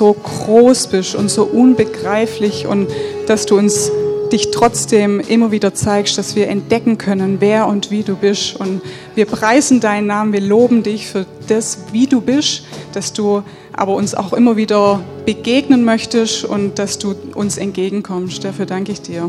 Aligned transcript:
so 0.00 0.14
groß 0.14 0.86
bist 0.86 1.14
und 1.14 1.30
so 1.30 1.44
unbegreiflich 1.44 2.66
und 2.66 2.88
dass 3.26 3.44
du 3.44 3.58
uns 3.58 3.92
dich 4.32 4.50
trotzdem 4.50 5.20
immer 5.20 5.50
wieder 5.50 5.74
zeigst, 5.74 6.16
dass 6.16 6.36
wir 6.36 6.48
entdecken 6.48 6.96
können, 6.96 7.36
wer 7.40 7.66
und 7.66 7.90
wie 7.90 8.02
du 8.02 8.16
bist. 8.16 8.56
Und 8.56 8.80
wir 9.14 9.26
preisen 9.26 9.80
deinen 9.80 10.06
Namen, 10.06 10.32
wir 10.32 10.40
loben 10.40 10.82
dich 10.82 11.06
für 11.06 11.26
das, 11.48 11.80
wie 11.92 12.06
du 12.06 12.22
bist, 12.22 12.62
dass 12.94 13.12
du 13.12 13.42
aber 13.74 13.94
uns 13.94 14.14
auch 14.14 14.32
immer 14.32 14.56
wieder 14.56 15.02
begegnen 15.26 15.84
möchtest 15.84 16.46
und 16.46 16.78
dass 16.78 16.96
du 16.96 17.14
uns 17.34 17.58
entgegenkommst. 17.58 18.42
Dafür 18.42 18.64
danke 18.64 18.92
ich 18.92 19.02
dir. 19.02 19.28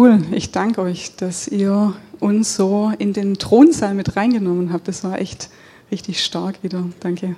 Cool, 0.00 0.20
ich 0.30 0.52
danke 0.52 0.80
euch, 0.80 1.16
dass 1.16 1.48
ihr 1.48 1.92
uns 2.20 2.54
so 2.54 2.92
in 3.00 3.12
den 3.12 3.36
Thronsaal 3.36 3.94
mit 3.94 4.14
reingenommen 4.14 4.72
habt. 4.72 4.86
Das 4.86 5.02
war 5.02 5.18
echt 5.18 5.50
richtig 5.90 6.24
stark 6.24 6.62
wieder. 6.62 6.84
Danke. 7.00 7.34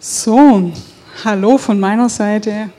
So, 0.00 0.72
hallo 1.24 1.58
von 1.58 1.78
meiner 1.78 2.08
Seite. 2.08 2.70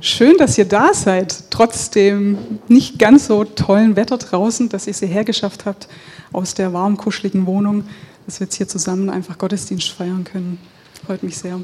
Schön, 0.00 0.36
dass 0.38 0.56
ihr 0.56 0.64
da 0.64 0.94
seid, 0.94 1.50
trotz 1.50 1.90
dem 1.90 2.38
nicht 2.68 2.98
ganz 2.98 3.26
so 3.26 3.44
tollen 3.44 3.96
Wetter 3.96 4.18
draußen, 4.18 4.68
dass 4.68 4.86
ihr 4.86 4.94
sie 4.94 5.06
hergeschafft 5.06 5.66
habt 5.66 5.88
aus 6.32 6.54
der 6.54 6.72
warm 6.72 6.96
kuscheligen 6.96 7.46
Wohnung 7.46 7.84
dass 8.28 8.40
wir 8.40 8.44
jetzt 8.44 8.56
hier 8.56 8.68
zusammen 8.68 9.08
einfach 9.08 9.38
Gottesdienst 9.38 9.88
feiern 9.88 10.22
können. 10.22 10.58
Freut 11.06 11.22
mich 11.22 11.38
sehr. 11.38 11.60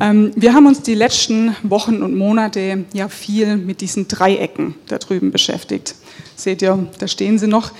Ähm, 0.00 0.32
wir 0.34 0.54
haben 0.54 0.66
uns 0.66 0.82
die 0.82 0.96
letzten 0.96 1.54
Wochen 1.62 2.02
und 2.02 2.16
Monate 2.16 2.84
ja 2.92 3.08
viel 3.08 3.56
mit 3.56 3.80
diesen 3.80 4.08
Dreiecken 4.08 4.74
da 4.88 4.98
drüben 4.98 5.30
beschäftigt. 5.30 5.94
Seht 6.34 6.62
ihr, 6.62 6.88
da 6.98 7.06
stehen 7.06 7.38
sie 7.38 7.46
noch. 7.46 7.70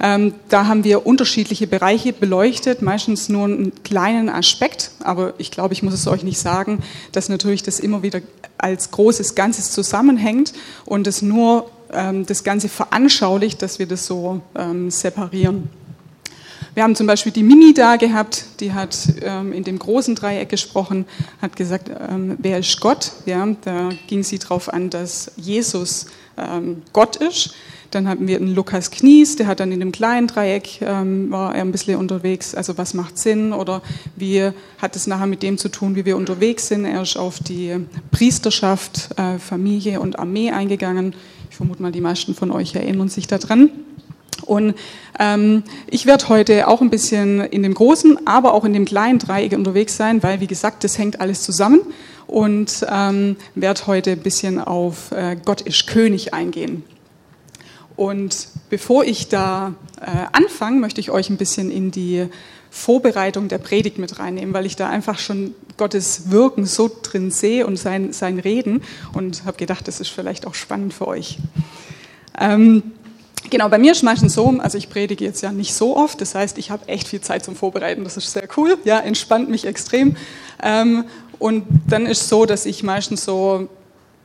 Ähm, 0.00 0.34
da 0.48 0.66
haben 0.66 0.84
wir 0.84 1.06
unterschiedliche 1.06 1.66
Bereiche 1.66 2.12
beleuchtet, 2.12 2.82
meistens 2.82 3.28
nur 3.28 3.44
einen 3.44 3.72
kleinen 3.82 4.28
Aspekt, 4.28 4.92
aber 5.00 5.34
ich 5.38 5.50
glaube, 5.50 5.74
ich 5.74 5.82
muss 5.82 5.94
es 5.94 6.06
euch 6.06 6.22
nicht 6.22 6.38
sagen, 6.38 6.82
dass 7.12 7.28
natürlich 7.28 7.62
das 7.62 7.80
immer 7.80 8.02
wieder 8.02 8.20
als 8.58 8.90
großes 8.90 9.34
Ganzes 9.34 9.72
zusammenhängt 9.72 10.52
und 10.84 11.06
es 11.06 11.22
nur 11.22 11.70
ähm, 11.92 12.26
das 12.26 12.44
Ganze 12.44 12.68
veranschaulicht, 12.68 13.60
dass 13.62 13.78
wir 13.78 13.86
das 13.86 14.06
so 14.06 14.40
separieren. 14.88 15.68
Wir 16.78 16.84
haben 16.84 16.94
zum 16.94 17.08
Beispiel 17.08 17.32
die 17.32 17.42
Mimi 17.42 17.74
da 17.74 17.96
gehabt, 17.96 18.44
die 18.60 18.72
hat 18.72 18.96
ähm, 19.22 19.52
in 19.52 19.64
dem 19.64 19.80
großen 19.80 20.14
Dreieck 20.14 20.48
gesprochen, 20.48 21.06
hat 21.42 21.56
gesagt, 21.56 21.88
ähm, 21.88 22.36
wer 22.38 22.60
ist 22.60 22.80
Gott? 22.80 23.10
Ja, 23.26 23.48
da 23.62 23.88
ging 24.06 24.22
sie 24.22 24.38
darauf 24.38 24.72
an, 24.72 24.88
dass 24.88 25.32
Jesus 25.36 26.06
ähm, 26.36 26.82
Gott 26.92 27.16
ist. 27.16 27.52
Dann 27.90 28.06
hatten 28.06 28.28
wir 28.28 28.36
einen 28.36 28.54
Lukas 28.54 28.90
Knies, 28.90 29.36
der 29.36 29.46
hat 29.46 29.60
dann 29.60 29.72
in 29.72 29.80
dem 29.80 29.92
kleinen 29.92 30.26
Dreieck, 30.26 30.80
ähm, 30.82 31.30
war 31.30 31.54
er 31.54 31.62
ein 31.62 31.72
bisschen 31.72 31.98
unterwegs, 31.98 32.54
also 32.54 32.76
was 32.76 32.92
macht 32.92 33.18
Sinn 33.18 33.52
oder 33.52 33.80
wie 34.14 34.50
hat 34.78 34.94
es 34.94 35.06
nachher 35.06 35.26
mit 35.26 35.42
dem 35.42 35.56
zu 35.56 35.70
tun, 35.70 35.96
wie 35.96 36.04
wir 36.04 36.16
unterwegs 36.16 36.68
sind. 36.68 36.84
Er 36.84 37.02
ist 37.02 37.16
auf 37.16 37.38
die 37.38 37.76
Priesterschaft, 38.10 39.10
äh, 39.16 39.38
Familie 39.38 40.00
und 40.00 40.18
Armee 40.18 40.50
eingegangen. 40.50 41.14
Ich 41.50 41.56
vermute 41.56 41.80
mal, 41.80 41.92
die 41.92 42.02
meisten 42.02 42.34
von 42.34 42.50
euch 42.50 42.74
erinnern 42.74 43.08
sich 43.08 43.26
daran. 43.26 43.70
Und 44.42 44.74
ähm, 45.18 45.62
ich 45.90 46.06
werde 46.06 46.28
heute 46.28 46.68
auch 46.68 46.80
ein 46.80 46.90
bisschen 46.90 47.40
in 47.40 47.62
dem 47.62 47.74
großen, 47.74 48.26
aber 48.26 48.54
auch 48.54 48.64
in 48.64 48.72
dem 48.72 48.84
kleinen 48.84 49.18
Dreieck 49.18 49.52
unterwegs 49.52 49.96
sein, 49.96 50.22
weil, 50.22 50.40
wie 50.40 50.46
gesagt, 50.46 50.84
das 50.84 50.98
hängt 50.98 51.20
alles 51.20 51.42
zusammen 51.42 51.80
und 52.26 52.86
ähm, 52.90 53.36
werde 53.54 53.86
heute 53.86 54.12
ein 54.12 54.20
bisschen 54.20 54.60
auf 54.60 55.10
äh, 55.12 55.36
Gott 55.44 55.62
ist 55.62 55.86
König 55.86 56.34
eingehen. 56.34 56.84
Und 57.98 58.46
bevor 58.70 59.02
ich 59.02 59.26
da 59.26 59.74
äh, 60.00 60.26
anfange, 60.30 60.78
möchte 60.78 61.00
ich 61.00 61.10
euch 61.10 61.30
ein 61.30 61.36
bisschen 61.36 61.72
in 61.72 61.90
die 61.90 62.28
Vorbereitung 62.70 63.48
der 63.48 63.58
Predigt 63.58 63.98
mit 63.98 64.20
reinnehmen, 64.20 64.54
weil 64.54 64.66
ich 64.66 64.76
da 64.76 64.88
einfach 64.88 65.18
schon 65.18 65.52
Gottes 65.76 66.30
Wirken 66.30 66.64
so 66.64 66.88
drin 67.02 67.32
sehe 67.32 67.66
und 67.66 67.76
sein, 67.76 68.12
sein 68.12 68.38
Reden 68.38 68.82
und 69.14 69.44
habe 69.46 69.56
gedacht, 69.56 69.88
das 69.88 69.98
ist 69.98 70.10
vielleicht 70.10 70.46
auch 70.46 70.54
spannend 70.54 70.94
für 70.94 71.08
euch. 71.08 71.38
Ähm, 72.38 72.84
Genau, 73.50 73.68
bei 73.70 73.78
mir 73.78 73.92
ist 73.92 74.02
meistens 74.02 74.34
so, 74.34 74.56
also 74.58 74.76
ich 74.76 74.90
predige 74.90 75.24
jetzt 75.24 75.40
ja 75.42 75.52
nicht 75.52 75.72
so 75.72 75.96
oft, 75.96 76.20
das 76.20 76.34
heißt, 76.34 76.58
ich 76.58 76.70
habe 76.70 76.86
echt 76.86 77.08
viel 77.08 77.22
Zeit 77.22 77.44
zum 77.44 77.56
Vorbereiten, 77.56 78.04
das 78.04 78.18
ist 78.18 78.32
sehr 78.32 78.46
cool, 78.58 78.76
ja, 78.84 78.98
entspannt 78.98 79.48
mich 79.48 79.64
extrem. 79.64 80.16
Ähm, 80.62 81.04
und 81.38 81.64
dann 81.86 82.04
ist 82.04 82.28
so, 82.28 82.44
dass 82.44 82.66
ich 82.66 82.82
meistens 82.82 83.24
so, 83.24 83.68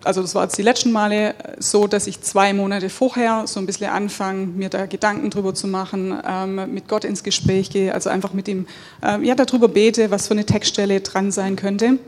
also 0.03 0.21
das 0.21 0.35
war 0.35 0.43
jetzt 0.43 0.57
die 0.57 0.63
letzten 0.63 0.91
Male 0.91 1.35
so, 1.59 1.87
dass 1.87 2.07
ich 2.07 2.21
zwei 2.21 2.53
Monate 2.53 2.89
vorher 2.89 3.47
so 3.47 3.59
ein 3.59 3.65
bisschen 3.65 3.89
anfange, 3.89 4.47
mir 4.47 4.69
da 4.69 4.85
Gedanken 4.85 5.29
drüber 5.29 5.53
zu 5.53 5.67
machen, 5.67 6.17
ähm, 6.27 6.73
mit 6.73 6.87
Gott 6.87 7.05
ins 7.05 7.23
Gespräch 7.23 7.69
gehe, 7.69 7.93
also 7.93 8.09
einfach 8.09 8.33
mit 8.33 8.47
ihm, 8.47 8.67
ähm, 9.01 9.23
ja, 9.23 9.35
darüber 9.35 9.67
bete, 9.67 10.11
was 10.11 10.27
für 10.27 10.33
eine 10.33 10.45
Textstelle 10.45 11.01
dran 11.01 11.31
sein 11.31 11.55
könnte. 11.55 11.99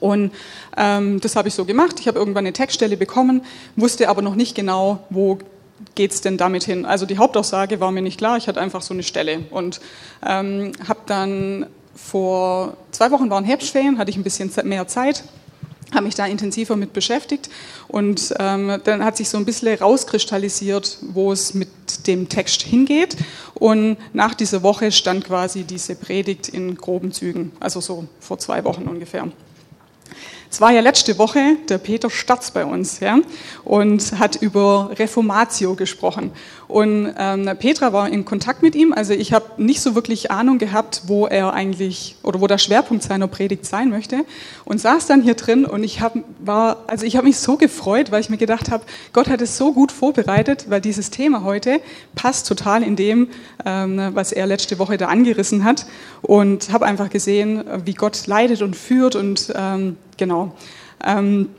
Und 0.00 0.32
ähm, 0.76 1.20
das 1.20 1.36
habe 1.36 1.48
ich 1.48 1.54
so 1.54 1.64
gemacht. 1.64 2.00
Ich 2.00 2.08
habe 2.08 2.18
irgendwann 2.18 2.44
eine 2.44 2.52
Textstelle 2.52 2.96
bekommen, 2.96 3.42
wusste 3.76 4.08
aber 4.08 4.22
noch 4.22 4.34
nicht 4.34 4.54
genau, 4.54 5.04
wo 5.10 5.38
geht 5.94 6.12
es 6.12 6.20
denn 6.20 6.36
damit 6.36 6.64
hin? 6.64 6.84
Also 6.84 7.06
die 7.06 7.18
Hauptaussage 7.18 7.80
war 7.80 7.90
mir 7.90 8.02
nicht 8.02 8.18
klar, 8.18 8.36
ich 8.36 8.48
hatte 8.48 8.60
einfach 8.60 8.82
so 8.82 8.94
eine 8.94 9.02
Stelle 9.02 9.40
und 9.50 9.80
ähm, 10.26 10.72
habe 10.86 11.00
dann 11.06 11.66
vor 11.94 12.76
zwei 12.90 13.10
Wochen 13.10 13.30
waren 13.30 13.44
Herbstferien, 13.44 13.98
hatte 13.98 14.10
ich 14.10 14.16
ein 14.16 14.24
bisschen 14.24 14.50
mehr 14.64 14.88
Zeit, 14.88 15.24
habe 15.94 16.04
mich 16.04 16.14
da 16.14 16.26
intensiver 16.26 16.76
mit 16.76 16.92
beschäftigt. 16.92 17.50
Und 17.88 18.34
ähm, 18.38 18.80
dann 18.84 19.04
hat 19.04 19.16
sich 19.16 19.28
so 19.28 19.38
ein 19.38 19.44
bisschen 19.44 19.78
rauskristallisiert, 19.78 20.98
wo 21.02 21.32
es 21.32 21.54
mit 21.54 21.68
dem 22.06 22.28
Text 22.28 22.62
hingeht. 22.62 23.16
Und 23.54 23.96
nach 24.12 24.34
dieser 24.34 24.62
Woche 24.62 24.92
stand 24.92 25.24
quasi 25.24 25.64
diese 25.64 25.94
Predigt 25.94 26.48
in 26.48 26.76
groben 26.76 27.12
Zügen, 27.12 27.52
also 27.60 27.80
so 27.80 28.06
vor 28.20 28.38
zwei 28.38 28.64
Wochen 28.64 28.84
ungefähr. 28.84 29.28
Es 30.54 30.60
war 30.60 30.70
ja 30.70 30.82
letzte 30.82 31.18
Woche 31.18 31.56
der 31.68 31.78
Peter 31.78 32.08
Statz 32.10 32.52
bei 32.52 32.64
uns 32.64 33.00
ja, 33.00 33.18
und 33.64 34.20
hat 34.20 34.36
über 34.36 34.90
Reformatio 34.96 35.74
gesprochen. 35.74 36.30
Und 36.68 37.12
ähm, 37.18 37.50
Petra 37.58 37.92
war 37.92 38.08
in 38.08 38.24
Kontakt 38.24 38.62
mit 38.62 38.76
ihm. 38.76 38.92
Also 38.92 39.14
ich 39.14 39.32
habe 39.32 39.60
nicht 39.60 39.80
so 39.80 39.96
wirklich 39.96 40.30
Ahnung 40.30 40.58
gehabt, 40.58 41.02
wo 41.08 41.26
er 41.26 41.54
eigentlich 41.54 42.14
oder 42.22 42.40
wo 42.40 42.46
der 42.46 42.58
Schwerpunkt 42.58 43.02
seiner 43.02 43.26
Predigt 43.26 43.66
sein 43.66 43.90
möchte. 43.90 44.24
Und 44.64 44.80
saß 44.80 45.08
dann 45.08 45.22
hier 45.22 45.34
drin 45.34 45.64
und 45.64 45.82
ich 45.82 46.00
habe 46.00 46.22
war, 46.38 46.84
also 46.86 47.04
ich 47.04 47.16
habe 47.16 47.26
mich 47.26 47.38
so 47.38 47.56
gefreut, 47.56 48.12
weil 48.12 48.20
ich 48.20 48.30
mir 48.30 48.36
gedacht 48.36 48.70
habe, 48.70 48.84
Gott 49.12 49.28
hat 49.28 49.40
es 49.42 49.58
so 49.58 49.72
gut 49.72 49.90
vorbereitet, 49.90 50.66
weil 50.68 50.80
dieses 50.80 51.10
Thema 51.10 51.42
heute 51.42 51.80
passt 52.14 52.46
total 52.46 52.84
in 52.84 52.94
dem, 52.94 53.26
ähm, 53.66 54.10
was 54.14 54.30
er 54.30 54.46
letzte 54.46 54.78
Woche 54.78 54.98
da 54.98 55.08
angerissen 55.08 55.64
hat. 55.64 55.86
Und 56.22 56.72
habe 56.72 56.86
einfach 56.86 57.10
gesehen, 57.10 57.64
wie 57.84 57.94
Gott 57.94 58.28
leidet 58.28 58.62
und 58.62 58.76
führt 58.76 59.16
und 59.16 59.52
ähm, 59.56 59.96
genau. 60.16 60.54
Ähm, 61.04 61.50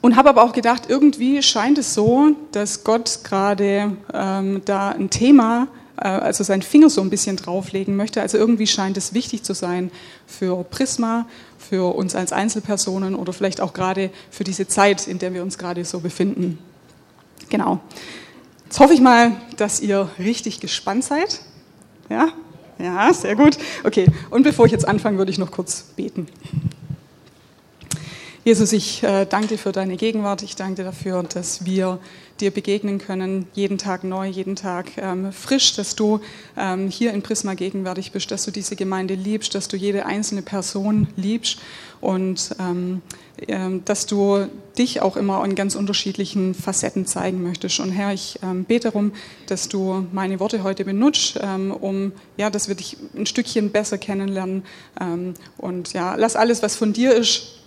und 0.00 0.16
habe 0.16 0.30
aber 0.30 0.42
auch 0.42 0.52
gedacht, 0.52 0.84
irgendwie 0.88 1.42
scheint 1.42 1.78
es 1.78 1.94
so, 1.94 2.30
dass 2.52 2.84
Gott 2.84 3.20
gerade 3.22 3.96
ähm, 4.14 4.62
da 4.64 4.90
ein 4.90 5.10
Thema, 5.10 5.68
äh, 5.96 6.08
also 6.08 6.42
seinen 6.42 6.62
Finger 6.62 6.88
so 6.88 7.02
ein 7.02 7.10
bisschen 7.10 7.36
drauflegen 7.36 7.96
möchte. 7.96 8.22
Also 8.22 8.38
irgendwie 8.38 8.66
scheint 8.66 8.96
es 8.96 9.12
wichtig 9.12 9.42
zu 9.42 9.52
sein 9.52 9.90
für 10.26 10.64
Prisma, 10.64 11.26
für 11.58 11.94
uns 11.94 12.14
als 12.14 12.32
Einzelpersonen 12.32 13.14
oder 13.14 13.32
vielleicht 13.32 13.60
auch 13.60 13.74
gerade 13.74 14.10
für 14.30 14.44
diese 14.44 14.66
Zeit, 14.66 15.06
in 15.06 15.18
der 15.18 15.34
wir 15.34 15.42
uns 15.42 15.58
gerade 15.58 15.84
so 15.84 16.00
befinden. 16.00 16.58
Genau. 17.50 17.80
Jetzt 18.64 18.80
hoffe 18.80 18.94
ich 18.94 19.00
mal, 19.00 19.32
dass 19.56 19.80
ihr 19.80 20.08
richtig 20.18 20.60
gespannt 20.60 21.04
seid. 21.04 21.40
Ja? 22.08 22.28
Ja, 22.78 23.12
sehr 23.12 23.36
gut. 23.36 23.58
Okay, 23.84 24.06
und 24.30 24.44
bevor 24.44 24.64
ich 24.64 24.72
jetzt 24.72 24.88
anfange, 24.88 25.18
würde 25.18 25.30
ich 25.30 25.38
noch 25.38 25.50
kurz 25.50 25.82
beten. 25.96 26.26
Jesus, 28.42 28.72
ich 28.72 29.02
äh, 29.02 29.26
danke 29.26 29.48
dir 29.48 29.58
für 29.58 29.70
deine 29.70 29.98
Gegenwart. 29.98 30.42
Ich 30.42 30.56
danke 30.56 30.76
dir 30.76 30.84
dafür, 30.84 31.22
dass 31.22 31.66
wir 31.66 31.98
dir 32.40 32.50
begegnen 32.50 32.96
können, 32.96 33.46
jeden 33.52 33.76
Tag 33.76 34.02
neu, 34.02 34.26
jeden 34.26 34.56
Tag 34.56 34.96
ähm, 34.96 35.30
frisch, 35.30 35.74
dass 35.74 35.94
du 35.94 36.20
ähm, 36.56 36.88
hier 36.88 37.12
in 37.12 37.20
Prisma 37.20 37.52
gegenwärtig 37.52 38.12
bist, 38.12 38.30
dass 38.30 38.46
du 38.46 38.50
diese 38.50 38.76
Gemeinde 38.76 39.12
liebst, 39.12 39.54
dass 39.54 39.68
du 39.68 39.76
jede 39.76 40.06
einzelne 40.06 40.40
Person 40.40 41.08
liebst 41.16 41.58
und 42.00 42.56
ähm, 42.58 43.02
ähm 43.46 43.82
dass 43.84 44.06
du 44.06 44.46
dich 44.78 45.02
auch 45.02 45.18
immer 45.18 45.44
in 45.44 45.54
ganz 45.54 45.74
unterschiedlichen 45.74 46.54
Facetten 46.54 47.04
zeigen 47.04 47.42
möchtest. 47.42 47.78
Und 47.78 47.90
Herr, 47.90 48.14
ich 48.14 48.38
ähm, 48.42 48.64
bete 48.64 48.88
darum, 48.88 49.12
dass 49.48 49.68
du 49.68 50.06
meine 50.12 50.40
Worte 50.40 50.62
heute 50.62 50.86
benutzt, 50.86 51.38
ähm, 51.42 51.72
um, 51.72 52.12
ja, 52.38 52.48
dass 52.48 52.68
wir 52.68 52.74
dich 52.74 52.96
ein 53.14 53.26
Stückchen 53.26 53.70
besser 53.70 53.98
kennenlernen. 53.98 54.62
und 55.58 55.92
ja, 55.92 56.14
lass 56.14 56.36
alles, 56.36 56.62
was 56.62 56.76
von 56.76 56.94
dir 56.94 57.14
ist, 57.14 57.59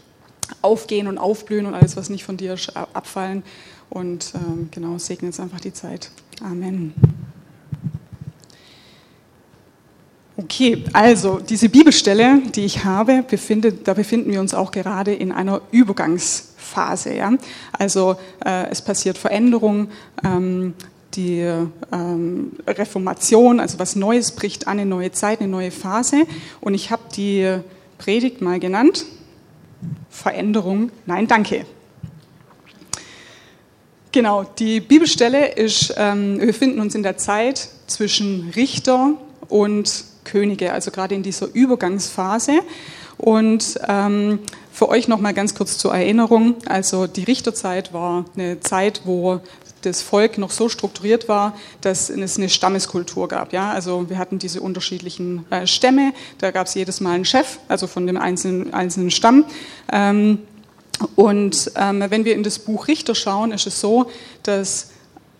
aufgehen 0.61 1.07
und 1.07 1.17
aufblühen 1.17 1.65
und 1.65 1.73
alles, 1.73 1.95
was 1.97 2.09
nicht 2.09 2.23
von 2.23 2.37
dir 2.37 2.55
abfallen. 2.93 3.43
Und 3.89 4.33
ähm, 4.35 4.69
genau, 4.71 4.97
segne 4.97 5.29
jetzt 5.29 5.39
einfach 5.39 5.59
die 5.59 5.73
Zeit. 5.73 6.09
Amen. 6.41 6.93
Okay, 10.35 10.83
also 10.93 11.39
diese 11.39 11.69
Bibelstelle, 11.69 12.41
die 12.55 12.65
ich 12.65 12.83
habe, 12.83 13.23
befindet, 13.29 13.87
da 13.87 13.93
befinden 13.93 14.31
wir 14.31 14.39
uns 14.39 14.55
auch 14.55 14.71
gerade 14.71 15.13
in 15.13 15.31
einer 15.31 15.61
Übergangsphase. 15.71 17.13
Ja? 17.13 17.33
Also 17.71 18.15
äh, 18.43 18.67
es 18.71 18.81
passiert 18.81 19.17
Veränderung, 19.19 19.89
ähm, 20.23 20.73
die 21.13 21.47
ähm, 21.91 22.53
Reformation, 22.65 23.59
also 23.59 23.77
was 23.77 23.95
Neues 23.95 24.31
bricht 24.31 24.67
an, 24.67 24.79
eine 24.79 24.89
neue 24.89 25.11
Zeit, 25.11 25.39
eine 25.39 25.49
neue 25.49 25.69
Phase. 25.69 26.25
Und 26.61 26.73
ich 26.73 26.89
habe 26.89 27.03
die 27.15 27.59
Predigt 27.99 28.41
mal 28.41 28.59
genannt, 28.59 29.05
Veränderung, 30.09 30.91
nein, 31.05 31.27
danke. 31.27 31.65
Genau, 34.11 34.43
die 34.43 34.79
Bibelstelle 34.79 35.53
ist, 35.53 35.95
ähm, 35.97 36.39
wir 36.39 36.47
befinden 36.47 36.79
uns 36.79 36.93
in 36.93 37.01
der 37.01 37.17
Zeit 37.17 37.67
zwischen 37.87 38.51
Richter 38.55 39.13
und 39.49 40.05
Könige, 40.23 40.71
also 40.71 40.91
gerade 40.91 41.15
in 41.15 41.23
dieser 41.23 41.47
Übergangsphase. 41.51 42.59
Und 43.17 43.79
ähm, 43.87 44.39
für 44.71 44.89
euch 44.89 45.07
nochmal 45.07 45.33
ganz 45.33 45.55
kurz 45.55 45.77
zur 45.77 45.93
Erinnerung, 45.95 46.55
also 46.65 47.07
die 47.07 47.23
Richterzeit 47.23 47.93
war 47.93 48.25
eine 48.35 48.59
Zeit, 48.59 49.01
wo 49.05 49.39
das 49.85 50.01
Volk 50.01 50.37
noch 50.37 50.51
so 50.51 50.69
strukturiert 50.69 51.27
war, 51.27 51.55
dass 51.81 52.09
es 52.09 52.37
eine 52.37 52.49
Stammeskultur 52.49 53.27
gab. 53.27 53.53
Ja? 53.53 53.71
Also 53.71 54.09
wir 54.09 54.17
hatten 54.17 54.39
diese 54.39 54.61
unterschiedlichen 54.61 55.45
äh, 55.49 55.67
Stämme, 55.67 56.13
da 56.39 56.51
gab 56.51 56.67
es 56.67 56.73
jedes 56.73 57.01
Mal 57.01 57.11
einen 57.11 57.25
Chef, 57.25 57.59
also 57.67 57.87
von 57.87 58.07
dem 58.07 58.17
einzelnen, 58.17 58.73
einzelnen 58.73 59.11
Stamm. 59.11 59.45
Ähm, 59.91 60.39
und 61.15 61.71
ähm, 61.75 62.03
wenn 62.07 62.25
wir 62.25 62.35
in 62.35 62.43
das 62.43 62.59
Buch 62.59 62.87
Richter 62.87 63.15
schauen, 63.15 63.51
ist 63.51 63.67
es 63.67 63.79
so, 63.79 64.09
dass 64.43 64.91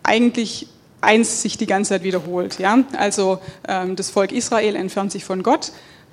eigentlich 0.03 0.67
eins 1.01 1.41
sich 1.41 1.57
die 1.57 1.65
ganze 1.65 1.89
Zeit 1.89 2.03
wiederholt. 2.03 2.59
Ja? 2.59 2.83
Also 2.97 3.39
ähm, 3.67 3.95
das 3.95 4.09
Volk 4.09 4.31
Israel 4.31 4.75
entfernt 4.75 5.11
sich 5.11 5.25
von 5.25 5.43
Gott, 5.43 5.71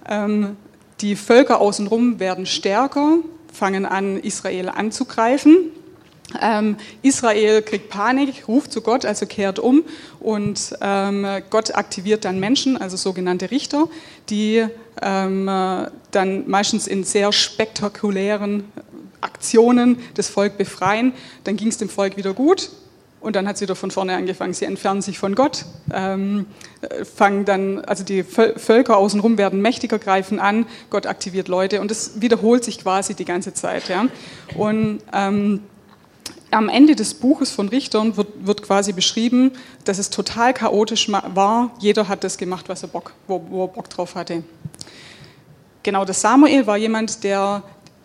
ähm, 0.09 0.56
die 1.00 1.17
Völker 1.17 1.61
außenrum 1.61 2.21
werden 2.21 2.44
stärker, 2.44 3.19
fangen 3.53 3.87
an, 3.87 4.19
Israel 4.19 4.69
anzugreifen. 4.69 5.71
Ähm, 6.41 6.77
Israel 7.03 7.62
kriegt 7.62 7.88
Panik, 7.88 8.49
ruft 8.49 8.73
zu 8.73 8.82
Gott, 8.82 9.05
also 9.05 9.27
kehrt 9.27 9.59
um 9.59 9.85
und 10.21 10.77
ähm, 10.81 11.27
Gott 11.50 11.75
aktiviert 11.75 12.25
dann 12.25 12.38
Menschen, 12.38 12.77
also 12.77 12.97
sogenannte 12.97 13.50
Richter, 13.50 13.88
die 14.29 14.67
ähm, 15.03 15.47
dann 16.11 16.49
meistens 16.49 16.87
in 16.87 17.05
sehr 17.05 17.32
spektakulären 17.32 18.65
Aktionen 19.21 19.99
das 20.15 20.29
Volk 20.29 20.56
befreien. 20.56 21.12
Dann 21.44 21.56
ging 21.56 21.69
es 21.69 21.79
dem 21.79 21.88
Volk 21.88 22.17
wieder 22.17 22.33
gut 22.33 22.71
und 23.21 23.37
dann 23.37 23.47
hat 23.47 23.56
es 23.56 23.62
wieder 23.62 23.76
von 23.76 23.91
vorne 23.91 24.17
angefangen. 24.17 24.55
Sie 24.55 24.65
entfernen 24.65 25.03
sich 25.03 25.19
von 25.19 25.35
Gott, 25.35 25.67
ähm, 25.93 26.47
fangen 27.15 27.44
dann, 27.44 27.85
also 27.85 28.03
die 28.03 28.23
Völker 28.23 28.97
außenrum 28.97 29.38
werden 29.38 29.61
mächtiger, 29.61 29.99
greifen 29.99 30.38
an, 30.38 30.67
Gott 30.88 31.06
aktiviert 31.06 31.49
Leute 31.49 31.81
und 31.81 31.91
das 31.91 32.21
wiederholt 32.21 32.65
sich 32.65 32.79
quasi 32.79 33.15
die 33.15 33.25
ganze 33.25 33.53
Zeit. 33.53 33.88
Ja? 33.88 34.06
Und 34.56 35.00
ähm, 35.12 35.61
am 36.50 36.69
Ende 36.69 36.97
des 36.97 37.14
Buches 37.14 37.50
von 37.50 37.69
Richtern 37.69 38.17
wird, 38.17 38.29
wird, 38.47 38.62
quasi 38.62 38.93
beschrieben, 38.93 39.52
dass 39.85 39.99
es 39.99 40.11
total 40.11 40.52
chaotisch 40.52 41.11
war. 41.11 41.70
Jeder 41.79 42.08
hat 42.08 42.25
das 42.25 42.38
gemacht, 42.38 42.69
was 42.69 42.82
er 42.82 42.88
Bock, 42.88 43.12
wo, 43.26 43.43
wo 43.49 43.64
er 43.64 43.69
Bock 43.69 43.88
drauf 43.88 44.14
hatte. 44.14 44.43
Genau, 45.82 46.05
das 46.05 46.20
Samuel 46.20 46.67
war 46.67 46.76
jemand, 46.76 47.25
der 47.25 47.62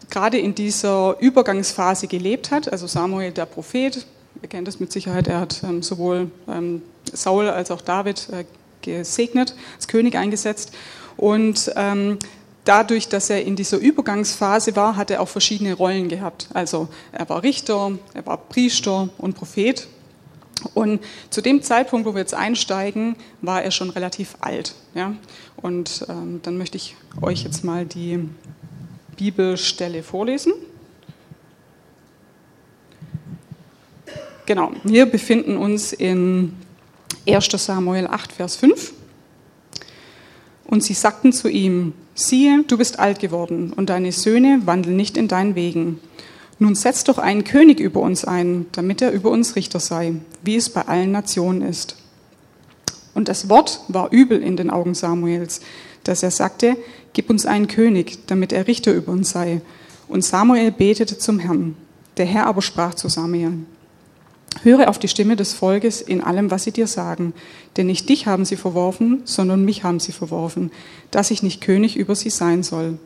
gerade 0.10 0.38
in 0.38 0.56
dieser 0.56 1.18
Übergangsphase 1.20 2.08
gelebt 2.08 2.52
hat. 2.52 2.72
Also 2.72 2.88
Samuel, 2.88 3.32
der 3.32 3.46
Prophet, 3.46 4.06
ihr 4.42 4.50
kennt 4.50 4.68
das 4.68 4.80
mit 4.80 4.92
Sicherheit, 4.92 5.28
er 5.28 5.42
hat 5.42 5.62
ähm, 5.64 5.82
sowohl 5.82 6.32
ähm, 6.48 6.82
Saul 7.12 7.50
als 7.50 7.72
auch 7.72 7.82
David 7.82 8.30
äh, 8.30 8.46
gesegnet, 8.82 9.56
als 9.76 9.88
König 9.88 10.16
eingesetzt. 10.16 10.74
Und 11.18 11.72
ähm, 11.76 12.20
dadurch, 12.66 13.08
dass 13.08 13.30
er 13.30 13.44
in 13.44 13.56
dieser 13.56 13.78
Übergangsphase 13.78 14.76
war, 14.76 14.98
hat 14.98 15.12
er 15.12 15.22
auch 15.22 15.30
verschiedene 15.30 15.74
Rollen 15.74 16.10
gehabt. 16.10 16.50
Also 16.54 16.90
er 17.12 17.30
war 17.30 17.44
Richter, 17.44 17.98
er 18.14 18.26
war 18.26 18.38
Priester 18.38 19.10
und 19.18 19.36
Prophet. 19.36 19.88
Und 20.74 21.02
zu 21.30 21.42
dem 21.42 21.62
Zeitpunkt, 21.62 22.08
wo 22.08 22.14
wir 22.14 22.22
jetzt 22.22 22.34
einsteigen, 22.34 23.16
war 23.42 23.62
er 23.62 23.72
schon 23.72 23.90
relativ 23.90 24.36
alt. 24.40 24.74
Ja? 24.94 25.14
Und 25.58 26.06
ähm, 26.10 26.40
dann 26.44 26.58
möchte 26.58 26.78
ich 26.78 26.96
euch 27.22 27.44
jetzt 27.44 27.64
mal 27.64 27.86
die 27.86 28.28
Bibelstelle 29.16 30.04
vorlesen. 30.04 30.54
Genau, 34.46 34.72
wir 34.84 35.08
befinden 35.08 35.58
uns 35.58 35.92
in 35.92 36.54
1 37.28 37.48
Samuel 37.52 38.08
8, 38.08 38.32
Vers 38.32 38.56
5. 38.58 38.94
Und 40.66 40.84
sie 40.84 40.94
sagten 40.94 41.32
zu 41.32 41.48
ihm, 41.48 41.94
siehe, 42.16 42.64
du 42.68 42.78
bist 42.78 42.98
alt 42.98 43.20
geworden 43.20 43.72
und 43.76 43.90
deine 43.90 44.12
Söhne 44.12 44.62
wandeln 44.66 44.96
nicht 44.96 45.18
in 45.18 45.28
deinen 45.28 45.54
Wegen. 45.54 46.00
Nun 46.58 46.74
setz 46.74 47.04
doch 47.04 47.18
einen 47.18 47.44
König 47.44 47.80
über 47.80 48.00
uns 48.00 48.26
ein, 48.26 48.66
damit 48.72 49.02
er 49.02 49.12
über 49.12 49.30
uns 49.30 49.56
Richter 49.56 49.80
sei, 49.80 50.16
wie 50.42 50.56
es 50.56 50.70
bei 50.70 50.82
allen 50.84 51.12
Nationen 51.12 51.62
ist. 51.62 51.98
Und 53.14 53.28
das 53.28 53.50
Wort 53.50 53.82
war 53.90 54.12
übel 54.12 54.42
in 54.42 54.58
den 54.58 54.70
Augen 54.70 54.96
Samuels, 54.96 55.62
dass 56.04 56.24
er 56.24 56.32
sagte, 56.32 56.78
gib 57.14 57.30
uns 57.30 57.46
einen 57.46 57.68
König, 57.68 58.26
damit 58.28 58.54
er 58.54 58.68
Richter 58.68 58.94
über 58.94 59.12
uns 59.12 59.30
sei. 59.32 59.62
Und 60.08 60.24
Samuel 60.24 60.72
betete 60.72 61.18
zum 61.18 61.40
Herrn. 61.40 61.76
Der 62.18 62.26
Herr 62.26 62.48
aber 62.48 62.62
sprach 62.62 62.94
zu 62.94 63.10
Samuel, 63.10 63.66
Höre 64.64 64.90
auf 64.90 65.00
die 65.00 65.08
Stimme 65.08 65.36
des 65.36 65.54
Volkes 65.54 66.02
in 66.02 66.22
allem, 66.22 66.50
was 66.50 66.64
sie 66.64 66.72
dir 66.72 66.88
sagen, 66.88 67.34
denn 67.78 67.88
nicht 67.88 68.08
dich 68.10 68.26
haben 68.28 68.46
sie 68.46 68.56
verworfen, 68.56 69.22
sondern 69.26 69.66
mich 69.66 69.84
haben 69.84 70.00
sie 70.00 70.12
verworfen, 70.12 70.72
dass 71.12 71.32
ich 71.32 71.44
nicht 71.44 71.62
König 71.62 71.98
über 71.98 72.16
sie 72.16 72.30
sein 72.30 72.64
soll. 72.64 72.98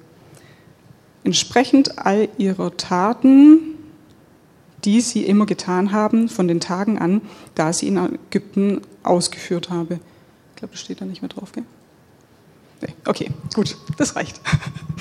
Entsprechend 1.24 1.98
all 1.98 2.30
ihrer 2.38 2.78
Taten, 2.78 3.60
die 4.86 5.01
sie 5.01 5.25
immer 5.25 5.46
getan 5.46 5.92
haben, 5.92 6.30
von 6.30 6.48
den 6.48 6.60
Tagen 6.60 6.98
an, 6.98 7.22
da 7.56 7.74
sie 7.74 7.88
in 7.88 7.98
Ägypten 7.98 8.81
ausgeführt 9.04 9.69
habe. 9.69 9.96
Ich 10.51 10.56
glaube, 10.56 10.74
das 10.74 10.81
steht 10.81 11.01
da 11.01 11.06
nicht 11.06 11.22
mehr 11.22 11.30
drauf, 11.30 11.51
gell? 11.51 11.66
Nee, 12.81 12.94
okay, 13.06 13.31
gut, 13.53 13.75
das 13.98 14.15
reicht. 14.15 14.39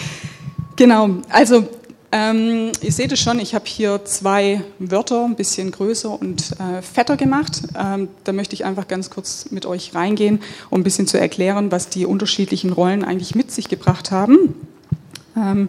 genau, 0.76 1.19
also 1.28 1.69
ähm, 2.11 2.73
ihr 2.81 2.93
seht 2.93 3.12
es 3.12 3.21
schon, 3.21 3.38
ich 3.38 3.55
habe 3.55 3.67
hier 3.67 4.05
zwei 4.05 4.62
Wörter 4.79 5.25
ein 5.25 5.37
bisschen 5.37 5.71
größer 5.71 6.11
und 6.11 6.53
äh, 6.59 6.81
fetter 6.81 7.19
gemacht. 7.19 7.62
Ähm, 7.79 8.09
da 8.25 8.33
möchte 8.33 8.55
ich 8.55 8.65
einfach 8.65 8.88
ganz 8.88 9.11
kurz 9.11 9.50
mit 9.50 9.67
euch 9.67 9.95
reingehen, 9.95 10.41
um 10.71 10.81
ein 10.81 10.85
bisschen 10.85 11.07
zu 11.07 11.21
erklären, 11.21 11.71
was 11.71 11.91
die 11.91 12.07
unterschiedlichen 12.07 12.73
Rollen 12.73 13.05
eigentlich 13.05 13.35
mit 13.35 13.50
sich 13.50 13.69
gebracht 13.69 14.11
haben. 14.11 14.55
Ähm, 15.37 15.69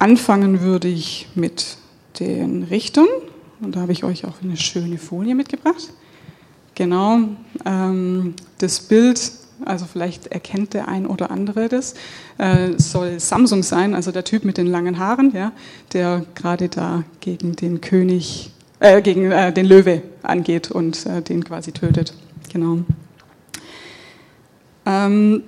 anfangen 0.00 0.62
würde 0.62 0.88
ich 0.88 1.28
mit 1.36 1.76
den 2.18 2.64
Richtern. 2.64 3.06
Und 3.60 3.76
da 3.76 3.80
habe 3.80 3.92
ich 3.92 4.02
euch 4.02 4.24
auch 4.24 4.42
eine 4.42 4.56
schöne 4.56 4.98
Folie 4.98 5.36
mitgebracht. 5.36 5.92
Genau, 6.74 7.20
ähm, 7.64 8.34
das 8.58 8.80
Bild 8.80 9.30
also 9.64 9.86
vielleicht 9.86 10.28
erkennt 10.28 10.74
der 10.74 10.88
ein 10.88 11.06
oder 11.06 11.30
andere 11.30 11.68
das, 11.68 11.94
äh, 12.38 12.72
soll 12.76 13.20
Samsung 13.20 13.62
sein, 13.62 13.94
also 13.94 14.12
der 14.12 14.24
Typ 14.24 14.44
mit 14.44 14.56
den 14.56 14.66
langen 14.66 14.98
Haaren, 14.98 15.32
ja, 15.34 15.52
der 15.92 16.24
gerade 16.34 16.68
da 16.68 17.04
gegen 17.20 17.56
den 17.56 17.80
König, 17.80 18.50
äh, 18.80 19.02
gegen 19.02 19.30
äh, 19.30 19.52
den 19.52 19.66
Löwe 19.66 20.02
angeht 20.22 20.70
und 20.70 21.06
äh, 21.06 21.22
den 21.22 21.44
quasi 21.44 21.72
tötet. 21.72 22.14
Genau. 22.52 22.78
Ähm, 24.86 25.42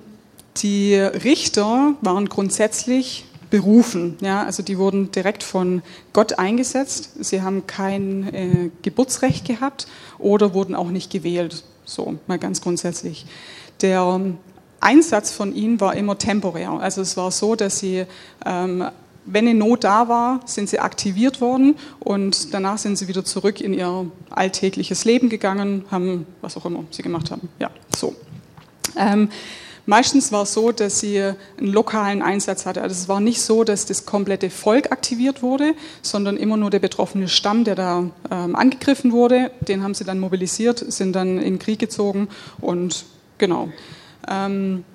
die 0.57 0.95
Richter 0.95 1.95
waren 2.01 2.29
grundsätzlich 2.29 3.25
berufen, 3.53 4.17
ja, 4.19 4.43
also 4.43 4.63
die 4.63 4.79
wurden 4.79 5.11
direkt 5.11 5.43
von 5.43 5.83
Gott 6.11 6.39
eingesetzt. 6.39 7.11
Sie 7.23 7.43
haben 7.43 7.67
kein 7.67 8.33
äh, 8.33 8.69
Geburtsrecht 8.81 9.45
gehabt 9.45 9.87
oder 10.17 10.55
wurden 10.55 10.73
auch 10.73 10.89
nicht 10.89 11.11
gewählt, 11.11 11.63
so 11.85 12.15
mal 12.25 12.39
ganz 12.39 12.61
grundsätzlich 12.61 13.27
der 13.81 14.21
Einsatz 14.79 15.31
von 15.31 15.55
ihnen 15.55 15.79
war 15.79 15.95
immer 15.95 16.17
temporär. 16.17 16.71
Also 16.71 17.01
es 17.01 17.17
war 17.17 17.31
so, 17.31 17.55
dass 17.55 17.79
sie 17.79 18.05
ähm, 18.45 18.85
wenn 19.25 19.47
eine 19.47 19.57
Not 19.57 19.83
da 19.83 20.09
war, 20.09 20.41
sind 20.45 20.69
sie 20.69 20.79
aktiviert 20.79 21.41
worden 21.41 21.75
und 21.99 22.53
danach 22.53 22.77
sind 22.77 22.97
sie 22.97 23.07
wieder 23.07 23.23
zurück 23.23 23.61
in 23.61 23.73
ihr 23.73 24.05
alltägliches 24.29 25.05
Leben 25.05 25.29
gegangen, 25.29 25.85
haben 25.91 26.25
was 26.41 26.57
auch 26.57 26.65
immer 26.65 26.83
sie 26.91 27.03
gemacht 27.03 27.31
haben. 27.31 27.49
Ja, 27.59 27.69
so. 27.95 28.15
Ähm, 28.97 29.29
Meistens 29.85 30.31
war 30.31 30.43
es 30.43 30.53
so, 30.53 30.71
dass 30.71 31.01
sie 31.01 31.19
einen 31.21 31.67
lokalen 31.67 32.21
Einsatz 32.21 32.65
hatte. 32.65 32.81
Also 32.81 32.93
es 32.93 33.09
war 33.09 33.19
nicht 33.19 33.41
so, 33.41 33.65
dass 33.65 33.85
das 33.85 34.05
komplette 34.05 34.49
Volk 34.49 34.93
aktiviert 34.93 35.41
wurde, 35.41 35.73
sondern 36.01 36.37
immer 36.37 36.55
nur 36.55 36.69
der 36.69 36.79
betroffene 36.79 37.27
Stamm, 37.27 37.65
der 37.65 37.75
da 37.75 38.09
ähm, 38.31 38.55
angegriffen 38.55 39.11
wurde. 39.11 39.51
Den 39.67 39.83
haben 39.83 39.93
sie 39.93 40.05
dann 40.05 40.19
mobilisiert, 40.19 40.79
sind 40.79 41.13
dann 41.17 41.37
in 41.37 41.55
den 41.55 41.59
Krieg 41.59 41.79
gezogen 41.79 42.29
und 42.61 43.03
genau. 43.43 43.67
Ähm, 44.29 44.85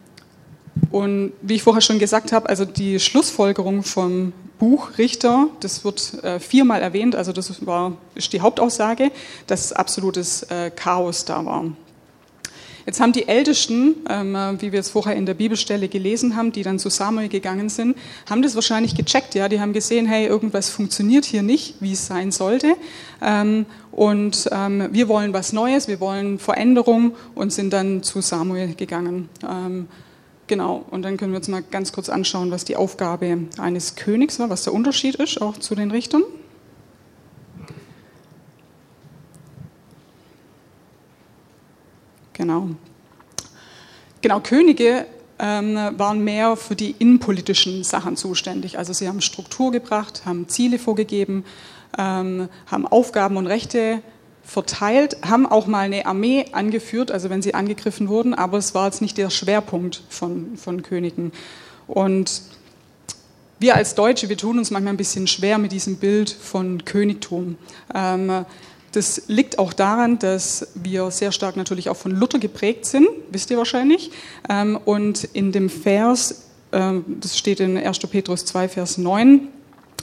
und 0.90 1.32
wie 1.42 1.56
ich 1.56 1.62
vorher 1.62 1.82
schon 1.82 1.98
gesagt 1.98 2.32
habe, 2.32 2.48
also 2.48 2.64
die 2.64 2.98
Schlussfolgerung 2.98 3.82
vom 3.82 4.32
Buch 4.58 4.96
Richter, 4.96 5.48
das 5.60 5.84
wird 5.84 6.24
äh, 6.24 6.40
viermal 6.40 6.80
erwähnt, 6.80 7.14
also 7.14 7.32
das 7.32 7.66
war, 7.66 7.98
ist 8.14 8.32
die 8.32 8.40
Hauptaussage, 8.40 9.10
dass 9.46 9.74
absolutes 9.74 10.44
äh, 10.44 10.70
Chaos 10.74 11.26
da 11.26 11.44
war. 11.44 11.66
Jetzt 12.88 13.00
haben 13.00 13.12
die 13.12 13.28
Ältesten, 13.28 13.96
ähm, 14.08 14.34
wie 14.60 14.72
wir 14.72 14.80
es 14.80 14.88
vorher 14.88 15.14
in 15.14 15.26
der 15.26 15.34
Bibelstelle 15.34 15.88
gelesen 15.88 16.36
haben, 16.36 16.52
die 16.52 16.62
dann 16.62 16.78
zu 16.78 16.88
Samuel 16.88 17.28
gegangen 17.28 17.68
sind, 17.68 17.98
haben 18.30 18.40
das 18.40 18.54
wahrscheinlich 18.54 18.94
gecheckt. 18.94 19.34
Ja, 19.34 19.50
die 19.50 19.60
haben 19.60 19.74
gesehen, 19.74 20.06
hey, 20.06 20.24
irgendwas 20.24 20.70
funktioniert 20.70 21.26
hier 21.26 21.42
nicht, 21.42 21.74
wie 21.80 21.92
es 21.92 22.06
sein 22.06 22.32
sollte. 22.32 22.76
Ähm, 23.20 23.66
und 23.92 24.48
ähm, 24.52 24.88
wir 24.90 25.06
wollen 25.08 25.34
was 25.34 25.52
Neues, 25.52 25.86
wir 25.86 26.00
wollen 26.00 26.38
Veränderung 26.38 27.14
und 27.34 27.52
sind 27.52 27.74
dann 27.74 28.02
zu 28.02 28.22
Samuel 28.22 28.74
gegangen. 28.74 29.28
Genau. 30.46 30.86
Und 30.90 31.02
dann 31.02 31.18
können 31.18 31.32
wir 31.32 31.40
uns 31.40 31.48
mal 31.48 31.62
ganz 31.70 31.92
kurz 31.92 32.08
anschauen, 32.08 32.50
was 32.50 32.64
die 32.64 32.76
Aufgabe 32.76 33.36
eines 33.58 33.96
Königs 33.96 34.38
war, 34.38 34.48
was 34.48 34.64
der 34.64 34.72
Unterschied 34.72 35.16
ist, 35.16 35.42
auch 35.42 35.58
zu 35.58 35.74
den 35.74 35.90
Richtern. 35.90 36.22
Genau. 42.38 42.68
Genau, 44.20 44.40
Könige 44.40 45.06
ähm, 45.40 45.74
waren 45.74 46.22
mehr 46.22 46.56
für 46.56 46.76
die 46.76 46.94
innenpolitischen 46.98 47.82
Sachen 47.84 48.16
zuständig. 48.16 48.78
Also 48.78 48.92
sie 48.92 49.08
haben 49.08 49.20
Struktur 49.20 49.72
gebracht, 49.72 50.22
haben 50.24 50.48
Ziele 50.48 50.78
vorgegeben, 50.78 51.44
ähm, 51.98 52.48
haben 52.66 52.86
Aufgaben 52.86 53.36
und 53.36 53.48
Rechte 53.48 54.02
verteilt, 54.44 55.18
haben 55.28 55.46
auch 55.46 55.66
mal 55.66 55.80
eine 55.80 56.06
Armee 56.06 56.46
angeführt, 56.52 57.10
also 57.10 57.28
wenn 57.28 57.42
sie 57.42 57.54
angegriffen 57.54 58.08
wurden, 58.08 58.34
aber 58.34 58.56
es 58.56 58.74
war 58.74 58.86
jetzt 58.86 59.02
nicht 59.02 59.18
der 59.18 59.30
Schwerpunkt 59.30 60.02
von, 60.08 60.56
von 60.56 60.82
Königen. 60.82 61.32
Und 61.86 62.42
wir 63.58 63.74
als 63.74 63.96
Deutsche, 63.96 64.28
wir 64.28 64.36
tun 64.36 64.58
uns 64.58 64.70
manchmal 64.70 64.94
ein 64.94 64.96
bisschen 64.96 65.26
schwer 65.26 65.58
mit 65.58 65.72
diesem 65.72 65.96
Bild 65.96 66.30
von 66.30 66.84
Königtum. 66.84 67.58
Ähm, 67.94 68.46
das 68.92 69.22
liegt 69.28 69.58
auch 69.58 69.72
daran, 69.72 70.18
dass 70.18 70.68
wir 70.74 71.10
sehr 71.10 71.32
stark 71.32 71.56
natürlich 71.56 71.90
auch 71.90 71.96
von 71.96 72.12
Luther 72.12 72.38
geprägt 72.38 72.86
sind, 72.86 73.06
wisst 73.30 73.50
ihr 73.50 73.58
wahrscheinlich. 73.58 74.10
Ähm, 74.48 74.78
und 74.84 75.24
in 75.24 75.52
dem 75.52 75.68
Vers, 75.68 76.46
ähm, 76.72 77.04
das 77.20 77.36
steht 77.36 77.60
in 77.60 77.76
1. 77.76 77.98
Petrus 78.00 78.44
2, 78.46 78.68
Vers 78.68 78.98
9, 78.98 79.48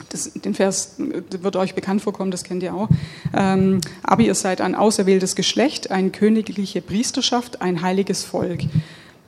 das, 0.09 0.31
den 0.33 0.53
Vers 0.53 0.95
wird 0.97 1.55
euch 1.55 1.73
bekannt 1.73 2.01
vorkommen, 2.01 2.29
das 2.29 2.43
kennt 2.43 2.61
ihr 2.63 2.73
auch. 2.73 2.89
Ähm, 3.33 3.79
aber 4.03 4.23
ihr 4.23 4.35
seid 4.35 4.61
ein 4.61 4.75
auserwähltes 4.75 5.35
Geschlecht, 5.35 5.89
eine 5.89 6.09
königliche 6.09 6.81
Priesterschaft, 6.81 7.61
ein 7.61 7.81
heiliges 7.81 8.23
Volk. 8.23 8.61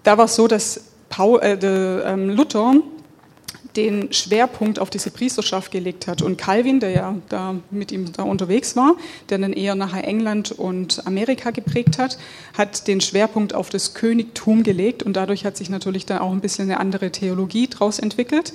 Da 0.04 0.18
war 0.18 0.26
es 0.26 0.36
so, 0.36 0.48
dass 0.48 0.82
Paul, 1.10 1.40
äh, 1.40 2.16
Luther 2.16 2.76
den 3.77 4.12
Schwerpunkt 4.12 4.79
auf 4.79 4.89
diese 4.89 5.12
Priesterschaft 5.12 5.72
gelegt 5.72 6.07
hat. 6.07 6.22
Und 6.22 6.38
Calvin, 6.38 6.79
der 6.79 6.89
ja 6.89 7.15
da 7.29 7.55
mit 7.69 7.91
ihm 7.91 8.12
da 8.12 8.24
unterwegs 8.24 8.75
war, 8.75 8.96
der 9.29 9.38
dann 9.38 9.53
eher 9.53 9.75
nachher 9.75 10.05
England 10.05 10.51
und 10.51 11.05
Amerika 11.05 11.51
geprägt 11.51 12.00
hat, 12.00 12.17
hat 12.57 12.88
den 12.88 13.00
Schwerpunkt 13.00 13.53
auf 13.53 13.69
das 13.69 13.93
Königtum 13.93 14.63
gelegt 14.63 15.03
und 15.03 15.13
dadurch 15.15 15.46
hat 15.46 15.55
sich 15.55 15.69
natürlich 15.69 16.05
dann 16.05 16.17
auch 16.17 16.31
ein 16.31 16.41
bisschen 16.41 16.69
eine 16.69 16.79
andere 16.79 17.12
Theologie 17.12 17.67
daraus 17.67 18.00
entwickelt. 18.00 18.53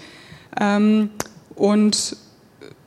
Ähm, 0.61 1.11
und 1.55 2.17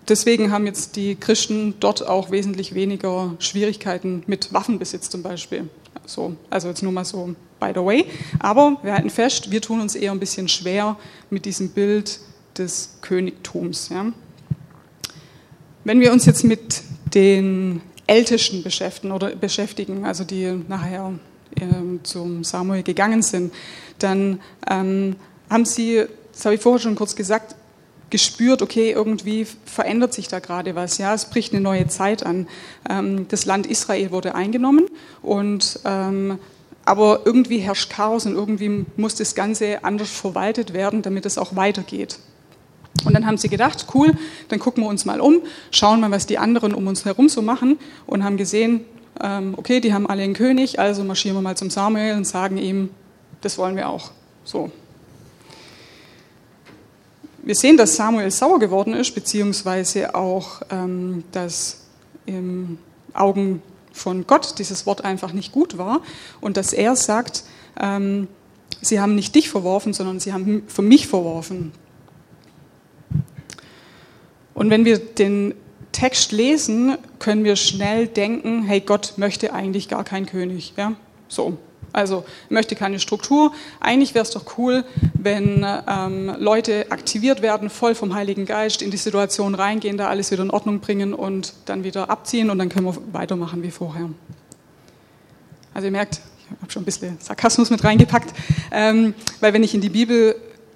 deswegen 0.08 0.52
haben 0.52 0.66
jetzt 0.66 0.96
die 0.96 1.16
Christen 1.16 1.76
dort 1.80 2.08
auch 2.08 2.32
wesentlich 2.32 2.74
weniger 2.74 3.36
Schwierigkeiten 3.40 4.24
mit 4.28 4.54
Waffenbesitz 4.54 5.10
zum 5.10 5.24
Beispiel. 5.24 5.70
So, 6.06 6.36
also 6.50 6.68
jetzt 6.68 6.84
nur 6.84 6.92
mal 6.92 7.06
so 7.06 7.36
by 7.60 7.72
the 7.74 7.84
way. 7.84 8.06
Aber 8.40 8.78
wir 8.84 8.94
halten 8.94 9.10
fest, 9.10 9.52
wir 9.52 9.62
tun 9.62 9.82
uns 9.82 9.96
eher 9.96 10.12
ein 10.12 10.20
bisschen 10.20 10.48
schwer 10.48 10.98
mit 11.30 11.46
diesem 11.46 11.70
Bild 11.70 12.20
des 12.58 12.98
Königtums. 13.02 13.90
Ja. 13.90 14.12
Wenn 15.84 16.00
wir 16.00 16.12
uns 16.12 16.26
jetzt 16.26 16.44
mit 16.44 16.84
den 17.14 17.82
Ältesten 18.08 18.64
beschäftigen, 18.64 19.12
oder 19.12 19.36
beschäftigen 19.36 20.06
also 20.06 20.24
die 20.24 20.52
nachher 20.68 21.14
äh, 21.56 21.66
zum 22.04 22.44
Samuel 22.44 22.84
gegangen 22.84 23.22
sind, 23.22 23.54
dann 24.00 24.42
ähm, 24.70 25.16
haben 25.50 25.66
sie, 25.66 26.06
das 26.34 26.46
habe 26.46 26.56
ich 26.56 26.62
vorher 26.62 26.80
schon 26.80 26.96
kurz 26.96 27.16
gesagt, 27.16 27.56
gespürt, 28.10 28.62
okay, 28.62 28.92
irgendwie 28.92 29.48
verändert 29.66 30.14
sich 30.14 30.28
da 30.28 30.40
gerade 30.40 30.76
was. 30.76 30.98
Ja, 30.98 31.14
es 31.14 31.26
bricht 31.26 31.54
eine 31.54 31.62
neue 31.62 31.88
Zeit 31.88 32.26
an. 32.26 32.48
Ähm, 32.90 33.28
das 33.30 33.46
Land 33.46 33.68
Israel 33.68 34.12
wurde 34.12 34.36
eingenommen 34.36 34.86
und 35.22 35.80
ähm, 35.86 36.40
aber 36.86 37.22
irgendwie 37.26 37.58
herrscht 37.58 37.92
Chaos 37.92 38.28
und 38.28 38.34
irgendwie 38.34 38.86
muss 38.96 39.16
das 39.16 39.34
Ganze 39.34 39.84
anders 39.84 40.12
verwaltet 40.12 40.74
werden, 40.74 41.02
damit 41.02 41.26
es 41.26 41.38
auch 41.38 41.56
weitergeht. 41.56 42.20
Und 43.04 43.14
dann 43.14 43.26
haben 43.26 43.38
sie 43.38 43.50
gedacht, 43.50 43.88
cool, 43.94 44.14
dann 44.50 44.60
gucken 44.60 44.84
wir 44.84 44.88
uns 44.88 45.04
mal 45.04 45.20
um, 45.20 45.42
schauen 45.72 46.00
mal, 46.00 46.12
was 46.12 46.28
die 46.28 46.38
anderen 46.38 46.74
um 46.74 46.88
uns 46.88 47.04
herum 47.04 47.28
so 47.28 47.42
machen 47.42 47.78
und 48.06 48.24
haben 48.24 48.38
gesehen, 48.38 48.86
ähm, 49.22 49.56
okay, 49.58 49.82
die 49.82 49.94
haben 49.94 50.08
alle 50.08 50.24
einen 50.24 50.34
König, 50.34 50.80
also 50.80 51.04
marschieren 51.04 51.36
wir 51.36 51.42
mal 51.42 51.58
zum 51.58 51.70
Samuel 51.70 52.16
und 52.16 52.26
sagen 52.26 52.58
ihm, 52.58 52.90
das 53.42 53.58
wollen 53.58 53.76
wir 53.76 53.90
auch. 53.90 54.12
So. 54.44 54.72
Wir 57.46 57.54
sehen, 57.54 57.78
dass 57.78 57.96
Samuel 57.96 58.32
sauer 58.32 58.58
geworden 58.58 58.96
ist, 58.96 59.14
beziehungsweise 59.14 60.16
auch, 60.16 60.64
ähm, 60.72 61.24
dass 61.32 61.86
im 62.26 62.80
Augen 63.14 63.62
von 63.94 64.26
Gott 64.26 64.58
dieses 64.58 64.88
Wort 64.88 65.06
einfach 65.06 65.32
nicht 65.32 65.52
gut 65.52 65.78
war 65.78 66.02
und 66.42 66.58
dass 66.58 66.74
er 66.74 66.96
sagt, 66.96 67.44
ähm, 67.80 68.28
sie 68.82 69.00
haben 69.00 69.14
nicht 69.14 69.36
dich 69.36 69.48
verworfen, 69.48 69.94
sondern 69.94 70.20
sie 70.20 70.34
haben 70.34 70.64
für 70.66 70.82
mich 70.82 71.06
verworfen. 71.06 71.72
Und 74.56 74.72
wenn 74.72 74.84
wir 74.84 74.98
den 74.98 75.54
Text 75.92 76.32
lesen, 76.32 76.98
können 77.20 77.44
wir 77.44 77.58
schnell 77.58 78.08
denken, 78.08 78.64
hey, 78.64 78.82
Gott 78.82 79.14
möchte 79.18 79.54
eigentlich 79.54 79.88
gar 79.88 80.04
keinen 80.04 80.26
König. 80.26 80.74
Ja? 80.78 80.94
So, 81.28 81.60
also 81.96 82.26
möchte 82.50 82.76
keine 82.76 83.00
Struktur. 83.00 83.54
Eigentlich 83.80 84.14
wäre 84.14 84.24
es 84.24 84.32
doch 84.32 84.58
cool, 84.58 84.84
wenn 85.14 85.66
ähm, 85.88 86.36
Leute 86.38 86.92
aktiviert 86.92 87.42
werden, 87.42 87.70
voll 87.70 87.96
vom 87.96 88.14
Heiligen 88.14 88.46
Geist, 88.46 88.82
in 88.82 88.92
die 88.92 88.98
Situation 88.98 89.56
reingehen, 89.56 89.98
da 89.98 90.10
alles 90.10 90.32
wieder 90.32 90.44
in 90.44 90.52
Ordnung 90.52 90.80
bringen 90.80 91.14
und 91.14 91.54
dann 91.66 91.84
wieder 91.84 92.10
abziehen 92.10 92.50
und 92.50 92.60
dann 92.60 92.70
können 92.70 92.86
wir 92.86 92.98
weitermachen 93.14 93.64
wie 93.64 93.72
vorher. 93.72 94.10
Also 95.74 95.88
ihr 95.88 95.92
merkt, 95.92 96.22
ich 96.40 96.62
habe 96.62 96.72
schon 96.72 96.84
ein 96.84 96.86
bisschen 96.86 97.18
Sarkasmus 97.20 97.70
mit 97.70 97.84
reingepackt, 97.84 98.34
ähm, 98.72 99.14
weil 99.40 99.54
wenn 99.54 99.64
ich 99.64 99.74
in 99.74 99.82
die 99.82 99.90
Bibel 99.90 100.36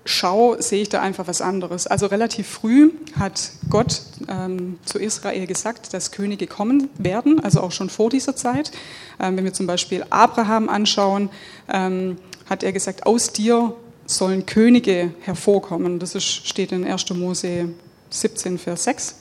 schaue, 0.09 0.61
sehe 0.61 0.81
ich 0.81 0.89
da 0.89 1.01
einfach 1.01 1.27
was 1.27 1.41
anderes. 1.41 1.87
Also 1.87 2.07
relativ 2.07 2.47
früh 2.47 2.91
hat 3.17 3.51
Gott 3.69 4.01
ähm, 4.27 4.79
zu 4.83 4.99
Israel 4.99 5.45
gesagt, 5.47 5.93
dass 5.93 6.11
Könige 6.11 6.47
kommen 6.47 6.89
werden, 6.97 7.39
also 7.43 7.61
auch 7.61 7.71
schon 7.71 7.89
vor 7.89 8.09
dieser 8.09 8.35
Zeit. 8.35 8.71
Ähm, 9.19 9.37
wenn 9.37 9.43
wir 9.43 9.53
zum 9.53 9.67
Beispiel 9.67 10.05
Abraham 10.09 10.67
anschauen, 10.67 11.29
ähm, 11.71 12.17
hat 12.49 12.63
er 12.63 12.71
gesagt, 12.71 13.05
aus 13.05 13.31
dir 13.31 13.75
sollen 14.05 14.45
Könige 14.45 15.13
hervorkommen. 15.21 15.99
Das 15.99 16.15
ist, 16.15 16.25
steht 16.25 16.71
in 16.71 16.85
1. 16.85 17.11
Mose 17.11 17.69
17, 18.09 18.57
Vers 18.57 18.85
6. 18.85 19.15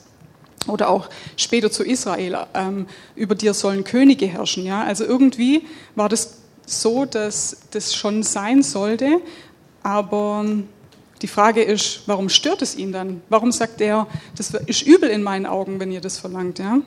Oder 0.67 0.89
auch 0.89 1.09
später 1.37 1.71
zu 1.71 1.83
Israel, 1.83 2.37
ähm, 2.53 2.87
über 3.15 3.35
dir 3.35 3.53
sollen 3.53 3.83
Könige 3.83 4.27
herrschen. 4.27 4.65
Ja? 4.65 4.83
Also 4.83 5.05
irgendwie 5.05 5.65
war 5.95 6.09
das 6.09 6.39
so, 6.65 7.05
dass 7.05 7.57
das 7.71 7.95
schon 7.95 8.23
sein 8.23 8.61
sollte, 8.61 9.21
aber 9.83 10.45
die 11.21 11.27
Frage 11.27 11.61
ist, 11.61 12.01
warum 12.05 12.29
stört 12.29 12.61
es 12.61 12.75
ihn 12.75 12.91
dann? 12.91 13.21
Warum 13.29 13.51
sagt 13.51 13.81
er, 13.81 14.07
das 14.35 14.51
ist 14.51 14.83
übel 14.83 15.09
in 15.09 15.23
meinen 15.23 15.45
Augen, 15.45 15.79
wenn 15.79 15.91
ihr 15.91 16.01
das 16.01 16.17
verlangt? 16.17 16.59
Ja? 16.59 16.79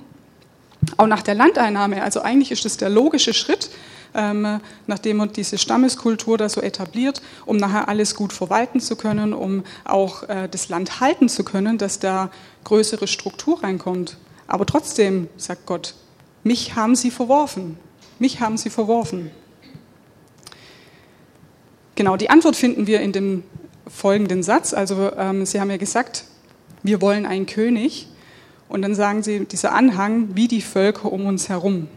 Auch 0.97 1.07
nach 1.07 1.23
der 1.23 1.35
Landeinnahme, 1.35 2.03
also 2.03 2.23
eigentlich 2.23 2.51
ist 2.51 2.65
das 2.65 2.77
der 2.77 2.89
logische 2.89 3.35
Schritt, 3.35 3.71
ähm, 4.15 4.61
nachdem 4.87 5.19
man 5.19 5.33
diese 5.33 5.59
Stammeskultur 5.59 6.37
da 6.37 6.49
so 6.49 6.61
etabliert, 6.61 7.23
um 7.47 7.57
nachher 7.57 7.89
alles 7.89 8.15
gut 8.15 8.33
verwalten 8.33 8.81
zu 8.81 8.97
können, 8.97 9.33
um 9.33 9.65
auch 9.85 10.29
äh, 10.29 10.49
das 10.51 10.69
Land 10.69 11.01
halten 11.01 11.29
zu 11.29 11.45
können, 11.45 11.79
dass 11.79 11.99
da 11.99 12.31
größere 12.65 13.07
Struktur 13.07 13.63
reinkommt. 13.63 14.17
Aber 14.47 14.67
trotzdem, 14.67 15.29
sagt 15.37 15.67
Gott, 15.67 15.95
mich 16.45 16.75
haben 16.75 16.97
sie 16.97 17.11
verworfen. 17.11 17.79
Mich 18.19 18.41
haben 18.41 18.57
sie 18.57 18.71
verworfen. 18.71 19.31
Genau, 21.95 22.17
die 22.17 22.31
Antwort 22.31 22.57
finden 22.57 22.87
wir 22.87 23.01
in 23.01 23.13
dem 23.13 23.45
folgenden 23.93 24.43
Satz. 24.43 24.75
Also 24.75 25.13
ähm, 25.17 25.45
Sie 25.47 25.61
haben 25.61 25.71
ja 25.71 25.77
gesagt, 25.77 26.25
wir 26.83 27.01
wollen 27.01 27.27
einen 27.27 27.47
König. 27.47 28.09
Und 28.69 28.83
dann 28.83 28.95
sagen 28.95 29.23
sie, 29.23 29.45
dieser 29.45 29.75
Anhang, 29.75 30.35
wie 30.35 30.49
die 30.49 30.63
Völker 30.63 31.13
um 31.13 31.27
uns 31.27 31.51
herum. 31.51 31.89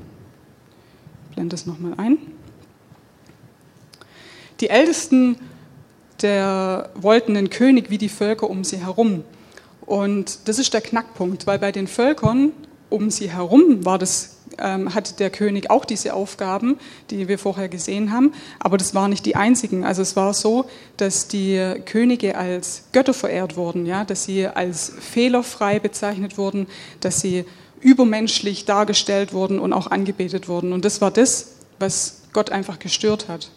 Ich 1.30 1.36
blende 1.36 1.54
das 1.54 1.66
nochmal 1.66 1.94
ein. 1.98 2.18
Die 4.60 4.70
Ältesten 4.70 5.38
der 6.22 6.90
wollten 6.96 7.36
einen 7.36 7.50
König 7.50 7.90
wie 7.90 7.98
die 7.98 8.10
Völker 8.10 8.50
um 8.50 8.64
sie 8.64 8.78
herum. 8.78 9.24
Und 9.86 10.48
das 10.48 10.60
ist 10.60 10.74
der 10.74 10.82
Knackpunkt, 10.82 11.46
weil 11.46 11.60
bei 11.60 11.72
den 11.72 11.88
Völkern 11.88 12.52
um 12.90 13.12
sie 13.12 13.30
herum 13.30 13.86
war 13.86 13.98
das, 13.98 14.35
ähm, 14.60 14.94
hatte 14.94 15.16
der 15.16 15.30
König 15.30 15.70
auch 15.70 15.86
diese 15.86 16.14
Aufgaben, 16.14 16.78
die 17.10 17.28
wir 17.28 17.40
vorher 17.40 17.70
gesehen 17.70 18.12
haben, 18.12 18.34
aber 18.60 18.78
das 18.78 18.94
waren 18.94 19.10
nicht 19.10 19.26
die 19.26 19.36
einzigen. 19.36 19.84
Also 19.84 20.02
es 20.02 20.16
war 20.16 20.34
so, 20.34 20.66
dass 20.98 21.28
die 21.28 21.76
Könige 21.86 22.38
als 22.38 22.86
Götter 22.92 23.14
verehrt 23.14 23.56
wurden, 23.58 23.86
ja, 23.86 24.04
dass 24.04 24.26
sie 24.26 24.48
als 24.48 24.92
fehlerfrei 25.00 25.80
bezeichnet 25.80 26.38
wurden, 26.38 26.68
dass 27.00 27.22
sie 27.22 27.46
übermenschlich 27.82 28.66
dargestellt 28.66 29.34
wurden 29.34 29.60
und 29.60 29.74
auch 29.74 29.88
angebetet 29.88 30.48
wurden. 30.48 30.74
Und 30.74 30.86
das 30.86 31.02
war 31.02 31.12
das, 31.12 31.56
was 31.78 32.24
Gott 32.34 32.52
einfach 32.52 32.80
gestört 32.80 33.28
hat. 33.28 33.52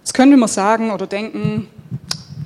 Jetzt 0.00 0.14
können 0.14 0.38
wir 0.38 0.48
sagen 0.48 0.92
oder 0.92 1.06
denken, 1.06 1.68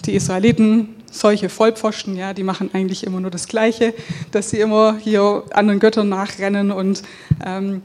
die 0.07 0.15
Israeliten, 0.15 0.97
solche 1.11 1.49
Vollpfosten, 1.49 2.17
ja, 2.17 2.35
die 2.35 2.43
machen 2.43 2.71
eigentlich 2.73 3.05
immer 3.05 3.21
nur 3.21 3.31
das 3.31 3.49
Gleiche, 3.49 3.95
dass 4.31 4.51
sie 4.51 4.61
immer 4.61 4.97
hier 4.99 5.45
anderen 5.51 5.81
Göttern 5.81 6.09
nachrennen 6.09 6.71
und 6.71 7.03
ähm, 7.45 7.83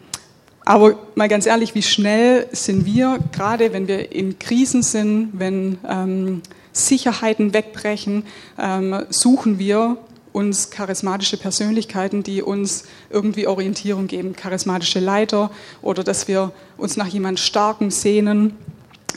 aber 0.67 0.97
mal 1.13 1.27
ganz 1.27 1.45
ehrlich, 1.45 1.75
wie 1.75 1.83
schnell 1.83 2.47
sind 2.51 2.87
wir, 2.87 3.19
gerade 3.31 3.71
wenn 3.71 3.87
wir 3.87 4.11
in 4.11 4.39
Krisen 4.39 4.81
sind, 4.81 5.29
wenn 5.33 5.77
ähm, 5.87 6.41
Sicherheiten 6.73 7.53
wegbrechen, 7.53 8.23
ähm, 8.57 9.05
suchen 9.09 9.59
wir 9.59 9.97
uns 10.33 10.71
charismatische 10.71 11.37
Persönlichkeiten, 11.37 12.23
die 12.23 12.41
uns 12.41 12.85
irgendwie 13.11 13.47
Orientierung 13.47 14.07
geben, 14.07 14.35
charismatische 14.35 14.99
Leiter 14.99 15.51
oder 15.83 16.03
dass 16.03 16.27
wir 16.27 16.51
uns 16.77 16.97
nach 16.97 17.07
jemand 17.07 17.39
Starkem 17.39 17.91
sehnen 17.91 18.57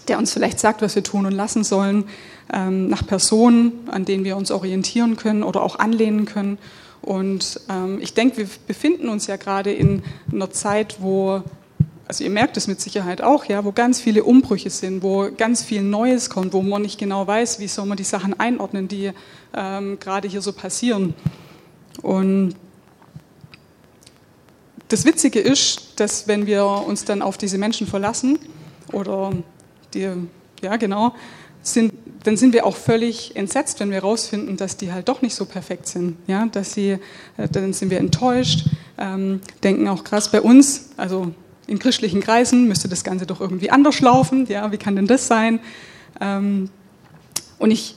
der 0.09 0.19
uns 0.19 0.33
vielleicht 0.33 0.59
sagt, 0.59 0.83
was 0.83 0.95
wir 0.95 1.03
tun 1.03 1.27
und 1.27 1.33
lassen 1.33 1.65
sollen, 1.65 2.05
ähm, 2.53 2.89
nach 2.89 3.07
Personen, 3.07 3.73
an 3.91 4.05
denen 4.05 4.25
wir 4.25 4.37
uns 4.37 4.51
orientieren 4.51 5.17
können 5.17 5.43
oder 5.43 5.63
auch 5.63 5.79
anlehnen 5.79 6.25
können. 6.25 6.59
Und 7.03 7.61
ähm, 7.69 7.99
ich 8.01 8.15
denke, 8.15 8.39
wir 8.39 8.49
befinden 8.67 9.09
uns 9.09 9.27
ja 9.27 9.37
gerade 9.37 9.73
in 9.73 10.03
einer 10.33 10.51
Zeit, 10.51 10.97
wo, 11.01 11.43
also 12.07 12.25
ihr 12.25 12.31
merkt 12.31 12.57
es 12.57 12.67
mit 12.67 12.81
Sicherheit 12.81 13.23
auch, 13.23 13.45
ja, 13.45 13.65
wo 13.65 13.73
ganz 13.73 14.01
viele 14.01 14.25
Umbrüche 14.25 14.71
sind, 14.71 15.03
wo 15.03 15.31
ganz 15.37 15.63
viel 15.63 15.83
Neues 15.83 16.31
kommt, 16.31 16.53
wo 16.53 16.63
man 16.63 16.83
nicht 16.83 16.99
genau 16.99 17.27
weiß, 17.27 17.61
wie 17.61 17.69
soll 17.69 17.87
man 17.87 17.97
die 17.97 18.05
Sachen 18.05 18.39
einordnen, 18.39 18.89
die 18.89 19.13
ähm, 19.55 19.99
gerade 20.01 20.29
hier 20.29 20.43
so 20.43 20.53
passieren. 20.53 21.15
Und 22.03 22.55
das 24.89 25.05
Witzige 25.05 25.41
ist, 25.41 26.01
dass 26.01 26.27
wenn 26.29 26.47
wir 26.47 26.65
uns 26.65 27.05
dann 27.05 27.23
auf 27.23 27.37
diese 27.37 27.59
Menschen 27.59 27.87
verlassen 27.87 28.39
oder 28.93 29.33
die, 29.93 30.09
ja 30.63 30.77
genau, 30.77 31.15
sind, 31.63 31.93
dann 32.25 32.37
sind 32.37 32.53
wir 32.53 32.67
auch 32.67 32.77
völlig 32.77 33.37
entsetzt, 33.37 33.81
wenn 33.81 33.91
wir 33.91 33.97
herausfinden, 33.97 34.57
dass 34.57 34.77
die 34.77 34.93
halt 34.93 35.09
doch 35.09 35.23
nicht 35.23 35.35
so 35.35 35.45
perfekt 35.45 35.87
sind. 35.87 36.17
Ja, 36.27 36.47
dass 36.47 36.73
sie, 36.73 36.99
äh, 37.37 37.49
dann 37.51 37.73
sind 37.73 37.91
wir 37.91 37.99
enttäuscht, 37.99 38.67
ähm, 38.99 39.41
denken 39.63 39.89
auch 39.89 40.05
krass 40.05 40.31
bei 40.31 40.41
uns, 40.41 40.91
also 40.97 41.33
in 41.67 41.79
christlichen 41.79 42.21
Kreisen 42.21 42.67
müsste 42.67 42.89
das 42.89 43.05
Ganze 43.05 43.27
doch 43.27 43.41
irgendwie 43.41 43.71
anders 43.71 44.01
laufen. 44.01 44.47
Ja, 44.49 44.73
wie 44.73 44.79
kann 44.79 44.97
denn 44.97 45.07
das 45.07 45.27
sein? 45.27 45.61
Ähm, 46.21 46.71
und 47.59 47.71
ich 47.71 47.97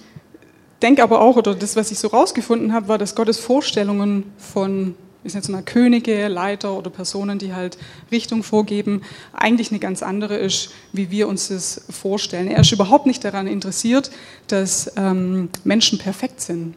denke 0.82 1.04
aber 1.04 1.22
auch, 1.22 1.38
oder 1.38 1.56
das, 1.56 1.76
was 1.76 1.92
ich 1.92 2.00
so 2.00 2.10
rausgefunden 2.10 2.74
habe, 2.74 2.88
war, 2.90 2.98
dass 2.98 3.16
Gottes 3.16 3.40
Vorstellungen 3.40 4.34
von 4.38 4.96
ich 5.24 5.34
jetzt 5.34 5.50
mal 5.50 5.62
Könige, 5.62 6.28
Leiter 6.28 6.78
oder 6.78 6.90
Personen, 6.90 7.38
die 7.38 7.54
halt 7.54 7.78
Richtung 8.12 8.44
vorgeben, 8.44 9.02
eigentlich 9.34 9.72
eine 9.72 9.80
ganz 9.80 10.02
andere 10.02 10.38
ist, 10.38 10.72
wie 10.94 11.12
wir 11.12 11.28
uns 11.28 11.50
das 11.50 11.86
vorstellen. 11.90 12.48
Er 12.48 12.62
ist 12.62 12.72
überhaupt 12.72 13.06
nicht 13.06 13.24
daran 13.24 13.48
interessiert, 13.48 14.12
dass 14.48 14.92
ähm, 14.98 15.50
Menschen 15.64 16.00
perfekt 16.00 16.42
sind. 16.42 16.76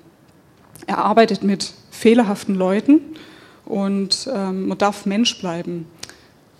Er 0.86 0.98
arbeitet 0.98 1.42
mit 1.42 1.72
fehlerhaften 1.90 2.54
Leuten 2.54 3.00
und 3.64 4.28
ähm, 4.32 4.68
man 4.68 4.78
darf 4.78 5.06
Mensch 5.06 5.38
bleiben. 5.38 5.86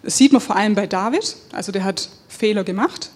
Das 0.02 0.16
sieht 0.16 0.32
man 0.32 0.40
vor 0.40 0.56
allem 0.56 0.74
bei 0.74 0.86
David, 0.86 1.36
also 1.52 1.72
der 1.72 1.84
hat 1.84 2.08
Fehler 2.28 2.64
gemacht. 2.64 3.10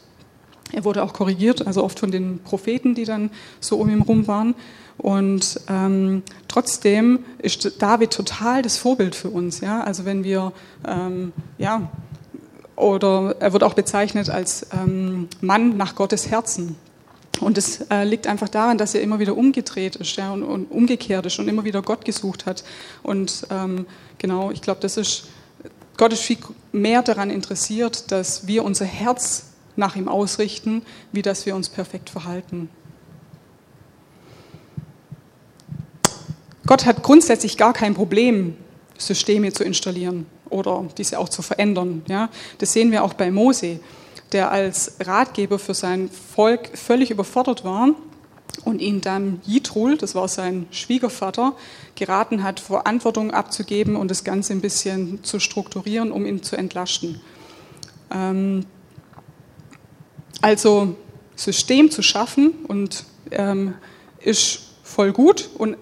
Er 0.73 0.85
wurde 0.85 1.03
auch 1.03 1.13
korrigiert, 1.13 1.67
also 1.67 1.83
oft 1.83 1.99
von 1.99 2.11
den 2.11 2.41
Propheten, 2.41 2.95
die 2.95 3.05
dann 3.05 3.31
so 3.61 3.79
um 3.79 3.89
ihn 3.89 4.03
rum 4.03 4.27
waren. 4.27 4.55
Und 4.99 5.61
ähm, 5.69 6.23
trotzdem 6.49 7.21
ist 7.39 7.81
David 7.81 8.11
total 8.11 8.63
das 8.63 8.77
Vorbild 8.77 9.15
für 9.15 9.31
uns. 9.31 9.61
Ja? 9.61 9.83
Also 9.83 10.05
wenn 10.05 10.25
wir, 10.25 10.53
ähm, 10.87 11.33
ja, 11.57 11.89
oder 12.77 13.37
er 13.39 13.53
wird 13.53 13.63
auch 13.63 13.75
bezeichnet 13.75 14.29
als 14.29 14.67
ähm, 14.73 15.29
Mann 15.41 15.77
nach 15.77 15.95
Gottes 15.95 16.31
Herzen. 16.31 16.77
Und 17.41 17.57
es 17.57 17.83
äh, 17.91 18.05
liegt 18.05 18.27
einfach 18.27 18.49
daran, 18.49 18.79
dass 18.79 18.95
er 18.95 19.01
immer 19.01 19.21
wieder 19.21 19.37
umgedreht 19.37 19.97
ist 19.97 20.17
ja, 20.17 20.33
und, 20.33 20.43
und, 20.43 20.71
umgekehrt 20.71 21.27
ist 21.27 21.39
und 21.39 21.49
immer 21.49 21.65
wieder 21.65 21.83
Gott 21.83 22.05
gesucht 22.05 22.47
hat. 22.47 22.65
Und 23.03 23.47
ähm, 23.51 23.87
genau, 24.19 24.51
ich 24.51 24.61
glaube, 24.61 24.81
das 24.81 24.97
ist, 24.97 25.29
Gott 25.97 26.13
ist 26.13 26.23
viel 26.23 26.39
mehr 26.73 27.03
daran 27.03 27.31
interessiert, 27.31 28.11
dass 28.11 28.49
wir 28.49 28.65
unser 28.65 28.87
Herz 28.87 29.48
nach 29.79 29.97
ihm 29.97 30.09
ausrichten, 30.09 30.83
wie 31.13 31.23
dass 31.23 31.47
wir 31.47 31.57
uns 31.57 31.69
perfekt 31.69 32.11
verhalten. 32.11 32.69
Gott 36.67 36.85
hat 36.85 37.03
grundsätzlich 37.03 37.57
gar 37.57 37.73
kein 37.73 37.95
Problem, 37.95 38.57
Systeme 38.99 39.53
zu 39.53 39.65
installieren 39.65 40.27
oder 40.51 40.85
diese 40.99 41.19
auch 41.19 41.29
zu 41.29 41.41
verändern. 41.41 42.03
Ja? 42.09 42.29
Das 42.59 42.73
sehen 42.73 42.91
wir 42.91 43.05
auch 43.05 43.15
bei 43.15 43.31
Mose, 43.31 43.81
der 44.33 44.51
als 44.51 44.97
Ratgeber 45.01 45.59
für 45.59 45.73
sein 45.73 46.11
Volk 46.11 46.77
völlig 46.77 47.11
überfordert 47.11 47.65
war 47.65 47.95
und 48.65 48.81
ihn 48.81 49.01
dann 49.01 49.41
Jitrul, 49.47 49.97
das 49.97 50.15
war 50.15 50.29
sein 50.29 50.67
Schwiegervater, 50.71 51.55
geraten 51.95 52.43
hat, 52.43 52.61
Verantwortung 52.61 53.31
abzugeben 53.31 53.97
und 53.97 54.11
das 54.11 54.25
Ganze 54.25 54.53
ein 54.53 54.61
bisschen 54.61 55.25
zu 55.25 55.41
strukturieren, 55.41 56.13
um 56.13 56.27
ihn 56.27 56.43
zu 56.43 56.57
entlasten. 56.57 57.21
Ähm, 58.11 58.67
also 60.41 60.97
System 61.37 61.91
zu 61.91 62.03
schaffen 62.03 62.53
und 62.67 63.05
ähm, 63.31 63.75
ist 64.21 64.61
voll 64.83 65.13
gut 65.13 65.51
und 65.59 65.77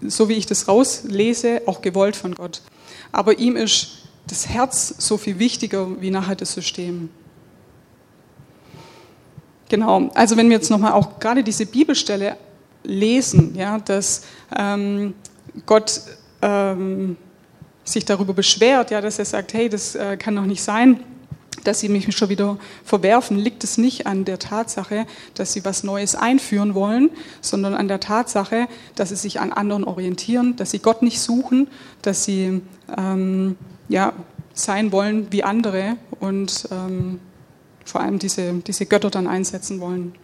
so 0.00 0.28
wie 0.28 0.34
ich 0.34 0.46
das 0.46 0.66
rauslese, 0.66 1.62
auch 1.66 1.80
gewollt 1.82 2.16
von 2.16 2.34
Gott. 2.34 2.62
Aber 3.12 3.38
ihm 3.38 3.56
ist 3.56 3.98
das 4.26 4.48
Herz 4.48 4.94
so 4.98 5.16
viel 5.16 5.38
wichtiger 5.38 6.00
wie 6.00 6.10
nachher 6.10 6.36
das 6.36 6.52
System. 6.52 7.10
Genau, 9.68 10.10
also 10.14 10.36
wenn 10.36 10.48
wir 10.48 10.56
jetzt 10.56 10.70
nochmal 10.70 10.92
auch 10.92 11.20
gerade 11.20 11.44
diese 11.44 11.66
Bibelstelle 11.66 12.36
lesen, 12.82 13.54
ja, 13.54 13.78
dass 13.78 14.22
ähm, 14.56 15.14
Gott 15.66 16.00
ähm, 16.42 17.16
sich 17.84 18.04
darüber 18.04 18.32
beschwert, 18.32 18.90
ja, 18.90 19.00
dass 19.00 19.18
er 19.18 19.24
sagt, 19.24 19.54
hey, 19.54 19.68
das 19.68 19.94
äh, 19.94 20.16
kann 20.16 20.34
doch 20.34 20.44
nicht 20.44 20.62
sein, 20.62 21.02
dass 21.64 21.80
sie 21.80 21.88
mich 21.88 22.16
schon 22.16 22.28
wieder 22.28 22.58
verwerfen, 22.84 23.38
liegt 23.38 23.64
es 23.64 23.76
nicht 23.76 24.06
an 24.06 24.24
der 24.24 24.38
Tatsache, 24.38 25.06
dass 25.34 25.52
sie 25.52 25.64
was 25.64 25.84
Neues 25.84 26.14
einführen 26.14 26.74
wollen, 26.74 27.10
sondern 27.40 27.74
an 27.74 27.88
der 27.88 28.00
Tatsache, 28.00 28.66
dass 28.94 29.10
sie 29.10 29.16
sich 29.16 29.40
an 29.40 29.52
anderen 29.52 29.84
orientieren, 29.84 30.56
dass 30.56 30.70
sie 30.70 30.78
Gott 30.78 31.02
nicht 31.02 31.20
suchen, 31.20 31.68
dass 32.02 32.24
sie 32.24 32.62
ähm, 32.96 33.56
ja, 33.88 34.12
sein 34.54 34.92
wollen 34.92 35.28
wie 35.30 35.44
andere 35.44 35.96
und 36.18 36.68
ähm, 36.70 37.20
vor 37.84 38.00
allem 38.00 38.18
diese, 38.18 38.54
diese 38.54 38.86
Götter 38.86 39.10
dann 39.10 39.26
einsetzen 39.26 39.80
wollen. 39.80 40.14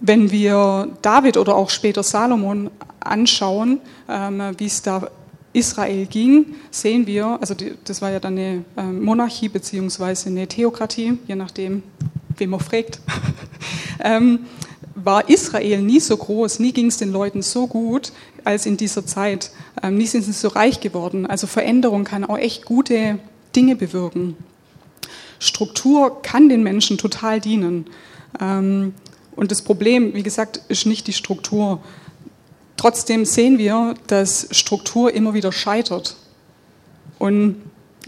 Wenn 0.00 0.30
wir 0.30 0.90
David 1.02 1.36
oder 1.36 1.56
auch 1.56 1.70
später 1.70 2.02
Salomon 2.02 2.70
anschauen, 3.00 3.80
ähm, 4.08 4.54
wie 4.58 4.66
es 4.66 4.82
da 4.82 5.08
Israel 5.56 6.06
ging, 6.06 6.54
sehen 6.70 7.06
wir, 7.06 7.38
also 7.40 7.54
die, 7.54 7.72
das 7.84 8.02
war 8.02 8.10
ja 8.10 8.20
dann 8.20 8.34
eine 8.34 8.64
ähm, 8.76 9.02
Monarchie 9.02 9.48
beziehungsweise 9.48 10.28
eine 10.28 10.46
Theokratie, 10.46 11.18
je 11.26 11.34
nachdem, 11.34 11.82
wem 12.36 12.50
man 12.50 12.60
fragt, 12.60 13.00
ähm, 14.04 14.40
war 14.94 15.28
Israel 15.28 15.80
nie 15.80 16.00
so 16.00 16.16
groß, 16.16 16.58
nie 16.58 16.72
ging 16.72 16.86
es 16.86 16.98
den 16.98 17.10
Leuten 17.10 17.40
so 17.40 17.66
gut 17.66 18.12
als 18.44 18.66
in 18.66 18.76
dieser 18.76 19.06
Zeit. 19.06 19.50
Ähm, 19.82 19.96
nie 19.96 20.06
sind 20.06 20.24
sie 20.24 20.32
so 20.32 20.48
reich 20.48 20.80
geworden. 20.80 21.26
Also 21.26 21.46
Veränderung 21.46 22.04
kann 22.04 22.24
auch 22.24 22.38
echt 22.38 22.64
gute 22.64 23.18
Dinge 23.54 23.76
bewirken. 23.76 24.36
Struktur 25.38 26.22
kann 26.22 26.48
den 26.48 26.62
Menschen 26.62 26.98
total 26.98 27.40
dienen. 27.40 27.86
Ähm, 28.40 28.94
und 29.34 29.50
das 29.50 29.62
Problem, 29.62 30.14
wie 30.14 30.22
gesagt, 30.22 30.60
ist 30.68 30.86
nicht 30.86 31.06
die 31.06 31.12
Struktur, 31.12 31.80
Trotzdem 32.76 33.24
sehen 33.24 33.58
wir, 33.58 33.94
dass 34.06 34.48
Struktur 34.50 35.12
immer 35.12 35.34
wieder 35.34 35.52
scheitert. 35.52 36.16
Und 37.18 37.56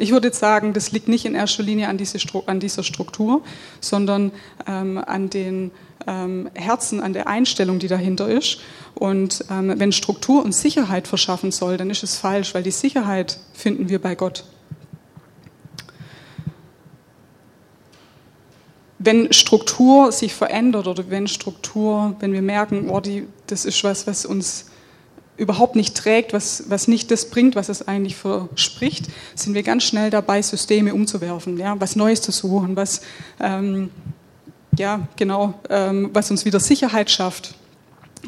Ich 0.01 0.13
würde 0.13 0.29
jetzt 0.29 0.39
sagen, 0.39 0.73
das 0.73 0.93
liegt 0.93 1.09
nicht 1.09 1.25
in 1.25 1.35
erster 1.35 1.65
Linie 1.65 1.89
an, 1.89 1.99
diese, 1.99 2.19
an 2.47 2.61
dieser 2.61 2.85
Struktur, 2.85 3.43
sondern 3.81 4.31
ähm, 4.67 4.97
an 4.99 5.29
den 5.29 5.73
ähm, 6.07 6.49
Herzen, 6.55 7.01
an 7.01 7.13
der 7.13 7.27
Einstellung, 7.27 7.81
die 7.81 7.89
dahinter 7.89 8.29
ist. 8.29 8.61
Und 8.95 9.45
ähm, 9.51 9.75
wenn 9.77 9.91
Struktur 9.91 10.45
und 10.45 10.55
Sicherheit 10.55 11.09
verschaffen 11.09 11.51
soll, 11.51 11.77
dann 11.77 11.91
ist 11.91 12.05
es 12.05 12.17
falsch, 12.17 12.55
weil 12.55 12.63
die 12.63 12.71
Sicherheit 12.71 13.41
finden 13.53 13.89
wir 13.89 14.01
bei 14.01 14.15
Gott. 14.15 14.45
Wenn 18.99 19.33
Struktur 19.33 20.11
sich 20.11 20.35
verändert 20.35 20.87
oder 20.87 21.09
wenn 21.11 21.29
Struktur, 21.29 22.17
wenn 22.19 22.33
wir 22.33 22.43
merken, 22.43 22.91
oh, 22.91 23.01
die, 23.01 23.27
das 23.47 23.65
ist 23.65 23.85
was, 23.85 24.07
was 24.07 24.27
uns 24.27 24.67
überhaupt 25.37 25.77
nicht 25.77 25.97
trägt, 25.97 26.33
was, 26.33 26.65
was 26.69 26.89
nicht 26.89 27.11
das 27.11 27.31
bringt, 27.31 27.55
was 27.55 27.69
es 27.69 27.87
eigentlich 27.87 28.17
verspricht, 28.17 29.07
sind 29.37 29.55
wir 29.55 29.63
ganz 29.63 29.85
schnell 29.85 30.11
dabei, 30.11 30.43
Systeme 30.43 30.93
umzuwerfen, 30.93 31.59
ja, 31.59 31.81
was 31.81 31.95
Neues 31.95 32.21
zu 32.21 32.33
suchen, 32.33 32.75
was, 32.75 33.03
ähm, 33.41 33.91
ja, 34.77 35.07
genau, 35.17 35.55
ähm, 35.71 36.11
was 36.13 36.31
uns 36.31 36.45
wieder 36.45 36.59
Sicherheit 36.59 37.11
schafft. 37.11 37.55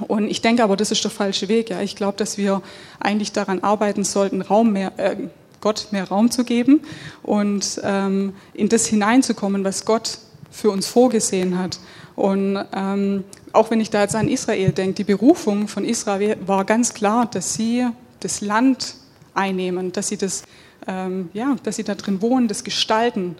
Und 0.06 0.28
ich 0.28 0.40
denke 0.40 0.62
aber, 0.62 0.76
das 0.76 0.92
ist 0.92 1.02
der 1.02 1.10
falsche 1.10 1.48
Weg. 1.48 1.70
Ja. 1.70 1.80
Ich 1.82 1.96
glaube, 1.96 2.16
dass 2.16 2.38
wir 2.38 2.62
eigentlich 3.00 3.32
daran 3.32 3.60
arbeiten 3.60 4.04
sollten, 4.04 4.40
Raum 4.40 4.72
mehr, 4.72 4.92
äh, 4.96 5.16
Gott 5.60 5.88
mehr 5.90 6.08
Raum 6.08 6.30
zu 6.30 6.44
geben 6.44 6.80
und 7.22 7.80
ähm, 7.82 8.34
in 8.54 8.68
das 8.68 8.86
hineinzukommen, 8.86 9.64
was 9.64 9.84
Gott 9.84 10.18
für 10.50 10.70
uns 10.70 10.86
vorgesehen 10.86 11.58
hat. 11.58 11.78
Und 12.16 12.62
ähm, 12.74 13.24
auch 13.52 13.70
wenn 13.70 13.80
ich 13.80 13.90
da 13.90 14.02
jetzt 14.02 14.14
an 14.14 14.28
Israel 14.28 14.72
denke, 14.72 14.94
die 14.94 15.04
Berufung 15.04 15.68
von 15.68 15.84
Israel 15.84 16.36
war 16.46 16.64
ganz 16.64 16.94
klar, 16.94 17.26
dass 17.26 17.54
sie 17.54 17.86
das 18.20 18.40
Land 18.40 18.94
einnehmen, 19.34 19.92
dass 19.92 20.08
sie 20.08 20.16
das, 20.16 20.42
ähm, 20.86 21.30
ja, 21.32 21.56
dass 21.62 21.76
sie 21.76 21.84
da 21.84 21.94
drin 21.94 22.20
wohnen, 22.20 22.48
das 22.48 22.64
gestalten. 22.64 23.36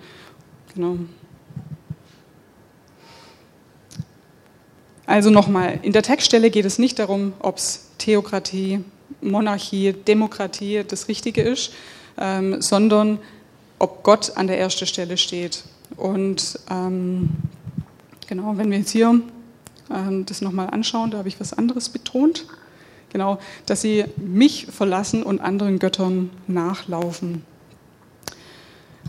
Genau. 0.74 0.98
Also 5.06 5.30
nochmal, 5.30 5.80
in 5.82 5.92
der 5.92 6.02
Textstelle 6.02 6.50
geht 6.50 6.64
es 6.64 6.78
nicht 6.78 6.98
darum, 7.00 7.32
ob 7.40 7.56
es 7.56 7.90
Theokratie, 7.98 8.84
Monarchie, 9.20 9.92
Demokratie 9.92 10.84
das 10.86 11.08
Richtige 11.08 11.42
ist, 11.42 11.72
ähm, 12.16 12.62
sondern 12.62 13.18
ob 13.80 14.04
Gott 14.04 14.36
an 14.36 14.46
der 14.46 14.60
ersten 14.60 14.86
Stelle 14.86 15.16
steht. 15.16 15.64
Und 15.96 16.59
ähm, 16.70 17.31
genau, 18.26 18.57
wenn 18.57 18.70
wir 18.70 18.79
jetzt 18.79 18.90
hier 18.90 19.20
ähm, 19.90 20.26
das 20.26 20.40
nochmal 20.40 20.70
anschauen, 20.70 21.11
da 21.11 21.18
habe 21.18 21.29
ich 21.29 21.40
was 21.40 21.53
anderes 21.53 21.88
betont. 21.88 22.46
Genau, 23.12 23.38
dass 23.66 23.81
sie 23.81 24.05
mich 24.16 24.66
verlassen 24.66 25.22
und 25.24 25.40
anderen 25.40 25.81
Göttern 25.81 26.31
nachlaufen. 26.46 27.44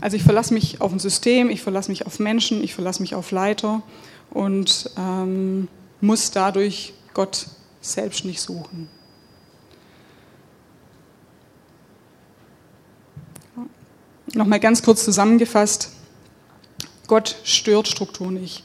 Also 0.00 0.16
ich 0.16 0.24
verlasse 0.24 0.52
mich 0.52 0.80
auf 0.80 0.92
ein 0.92 0.98
System, 0.98 1.48
ich 1.48 1.62
verlasse 1.62 1.88
mich 1.88 2.04
auf 2.06 2.18
Menschen, 2.18 2.64
ich 2.64 2.74
verlasse 2.74 3.00
mich 3.00 3.14
auf 3.14 3.30
Leiter 3.30 3.82
und 4.30 4.90
ähm, 4.98 5.68
muss 6.00 6.32
dadurch 6.32 6.94
Gott 7.14 7.46
selbst 7.80 8.24
nicht 8.24 8.40
suchen. 8.40 8.88
Nochmal 14.34 14.58
ganz 14.58 14.82
kurz 14.82 15.04
zusammengefasst, 15.04 15.92
Gott 17.12 17.36
stört 17.44 17.88
Struktur 17.88 18.30
nicht. 18.30 18.64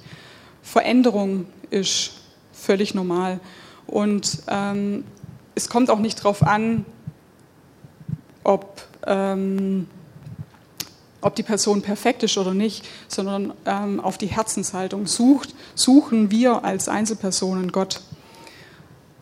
Veränderung 0.62 1.48
ist 1.70 2.12
völlig 2.54 2.94
normal. 2.96 3.42
Und 3.88 4.42
ähm, 4.48 5.04
es 5.54 5.68
kommt 5.68 5.90
auch 5.90 6.00
nicht 6.00 6.20
darauf 6.20 6.44
an, 6.44 6.86
ob, 8.46 8.88
ähm, 9.06 9.90
ob 11.20 11.36
die 11.36 11.44
Person 11.44 11.82
perfekt 11.82 12.24
ist 12.24 12.38
oder 12.38 12.54
nicht, 12.54 12.88
sondern 13.10 13.52
ähm, 13.66 14.00
auf 14.00 14.18
die 14.18 14.28
Herzenshaltung. 14.28 15.08
Sucht, 15.08 15.54
suchen 15.76 16.32
wir 16.32 16.64
als 16.64 16.88
Einzelpersonen 16.88 17.74
Gott. 17.74 18.00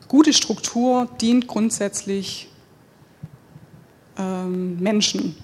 Gute 0.08 0.34
Struktur 0.34 1.10
dient 1.20 1.48
grundsätzlich 1.48 2.48
ähm, 4.20 4.78
Menschen. 4.78 5.36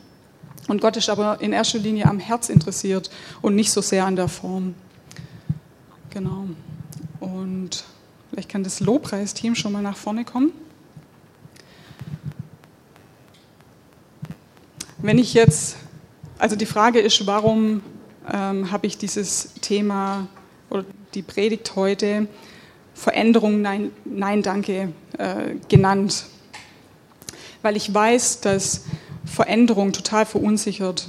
Und 0.72 0.80
Gott 0.80 0.96
ist 0.96 1.10
aber 1.10 1.42
in 1.42 1.52
erster 1.52 1.80
Linie 1.80 2.06
am 2.06 2.18
Herz 2.18 2.48
interessiert 2.48 3.10
und 3.42 3.56
nicht 3.56 3.74
so 3.74 3.82
sehr 3.82 4.06
an 4.06 4.16
der 4.16 4.30
Form. 4.30 4.74
Genau. 6.12 6.46
Und 7.20 7.84
vielleicht 8.30 8.48
kann 8.48 8.64
das 8.64 8.80
Lobpreisteam 8.80 9.54
schon 9.54 9.74
mal 9.74 9.82
nach 9.82 9.98
vorne 9.98 10.24
kommen. 10.24 10.54
Wenn 15.00 15.18
ich 15.18 15.34
jetzt, 15.34 15.76
also 16.40 16.56
die 16.56 16.66
Frage 16.66 17.02
ist, 17.02 17.28
warum 17.28 17.82
ähm, 18.32 18.72
habe 18.72 18.88
ich 18.88 18.98
dieses 18.98 19.56
Thema 19.56 20.30
oder 20.70 20.86
die 21.14 21.22
Predigt 21.22 21.76
heute 21.76 22.30
Veränderung, 22.94 23.62
nein, 23.62 23.92
nein 24.06 24.42
danke 24.42 24.94
äh, 25.18 25.56
genannt. 25.68 26.28
Weil 27.62 27.76
ich 27.76 27.94
weiß, 27.94 28.40
dass 28.40 28.86
Veränderung 29.32 29.94
total 29.94 30.26
verunsichert. 30.26 31.08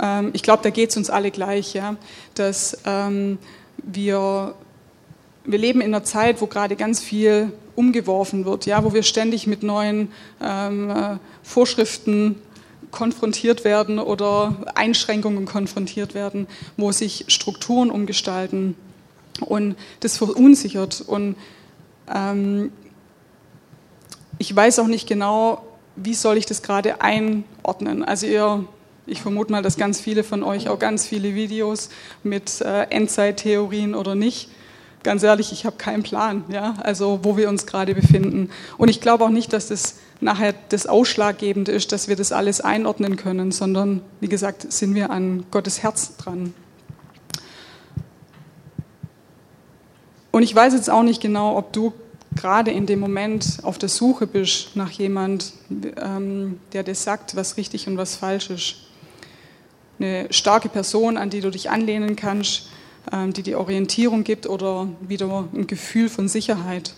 Ähm, 0.00 0.30
ich 0.32 0.42
glaube, 0.42 0.62
da 0.62 0.70
geht 0.70 0.90
es 0.90 0.96
uns 0.96 1.10
alle 1.10 1.30
gleich, 1.30 1.74
ja, 1.74 1.96
dass 2.34 2.78
ähm, 2.84 3.38
wir 3.82 4.54
wir 5.44 5.58
leben 5.58 5.80
in 5.80 5.94
einer 5.94 6.04
Zeit, 6.04 6.40
wo 6.40 6.46
gerade 6.46 6.74
ganz 6.74 7.00
viel 7.00 7.52
umgeworfen 7.76 8.44
wird, 8.44 8.66
ja, 8.66 8.82
wo 8.84 8.94
wir 8.94 9.02
ständig 9.02 9.46
mit 9.46 9.62
neuen 9.62 10.10
ähm, 10.40 10.90
äh, 10.90 11.16
Vorschriften 11.42 12.36
konfrontiert 12.90 13.64
werden 13.64 13.98
oder 13.98 14.56
Einschränkungen 14.74 15.44
konfrontiert 15.44 16.14
werden, 16.14 16.46
wo 16.76 16.92
sich 16.92 17.24
Strukturen 17.28 17.90
umgestalten 17.90 18.76
und 19.40 19.76
das 20.00 20.16
verunsichert. 20.16 21.02
Und 21.06 21.36
ähm, 22.12 22.72
ich 24.38 24.54
weiß 24.54 24.78
auch 24.78 24.86
nicht 24.86 25.08
genau, 25.08 25.62
wie 25.96 26.14
soll 26.14 26.36
ich 26.36 26.46
das 26.46 26.62
gerade 26.62 27.00
einordnen. 27.00 28.04
Also 28.04 28.26
ihr, 28.26 28.64
ich 29.06 29.22
vermute 29.22 29.52
mal, 29.52 29.62
dass 29.62 29.76
ganz 29.76 30.00
viele 30.00 30.24
von 30.24 30.42
euch 30.42 30.68
auch 30.68 30.78
ganz 30.78 31.06
viele 31.06 31.34
Videos 31.34 31.90
mit 32.22 32.60
äh, 32.60 32.84
Endzeittheorien 32.90 33.94
oder 33.94 34.14
nicht 34.14 34.48
ganz 35.04 35.22
ehrlich, 35.22 35.52
ich 35.52 35.64
habe 35.66 35.76
keinen 35.76 36.02
Plan, 36.02 36.44
ja, 36.48 36.74
also 36.82 37.20
wo 37.22 37.36
wir 37.36 37.48
uns 37.48 37.66
gerade 37.66 37.94
befinden. 37.94 38.50
Und 38.78 38.88
ich 38.88 39.00
glaube 39.00 39.24
auch 39.24 39.30
nicht, 39.30 39.52
dass 39.52 39.68
das 39.68 39.98
nachher 40.20 40.54
das 40.70 40.86
Ausschlaggebende 40.86 41.70
ist, 41.70 41.92
dass 41.92 42.08
wir 42.08 42.16
das 42.16 42.32
alles 42.32 42.60
einordnen 42.60 43.16
können, 43.16 43.52
sondern 43.52 44.00
wie 44.20 44.28
gesagt, 44.28 44.72
sind 44.72 44.94
wir 44.94 45.10
an 45.10 45.44
Gottes 45.50 45.82
Herz 45.82 46.16
dran. 46.16 46.54
Und 50.32 50.42
ich 50.42 50.54
weiß 50.54 50.72
jetzt 50.72 50.90
auch 50.90 51.04
nicht 51.04 51.20
genau, 51.20 51.56
ob 51.56 51.72
du 51.72 51.92
gerade 52.36 52.70
in 52.70 52.86
dem 52.86 53.00
Moment 53.00 53.58
auf 53.62 53.78
der 53.78 53.88
Suche 53.88 54.26
bist 54.26 54.76
nach 54.76 54.90
jemand, 54.90 55.52
ähm, 55.70 56.58
der 56.72 56.82
dir 56.82 56.94
sagt, 56.94 57.36
was 57.36 57.56
richtig 57.56 57.86
und 57.88 57.96
was 57.96 58.16
falsch 58.16 58.50
ist. 58.50 58.76
Eine 59.98 60.26
starke 60.30 60.68
Person, 60.68 61.16
an 61.16 61.30
die 61.30 61.40
du 61.40 61.50
dich 61.50 61.70
anlehnen 61.70 62.16
kannst, 62.16 62.68
ähm, 63.12 63.32
die 63.32 63.42
die 63.42 63.54
Orientierung 63.54 64.24
gibt 64.24 64.46
oder 64.46 64.88
wieder 65.00 65.48
ein 65.52 65.66
Gefühl 65.66 66.08
von 66.08 66.28
Sicherheit. 66.28 66.94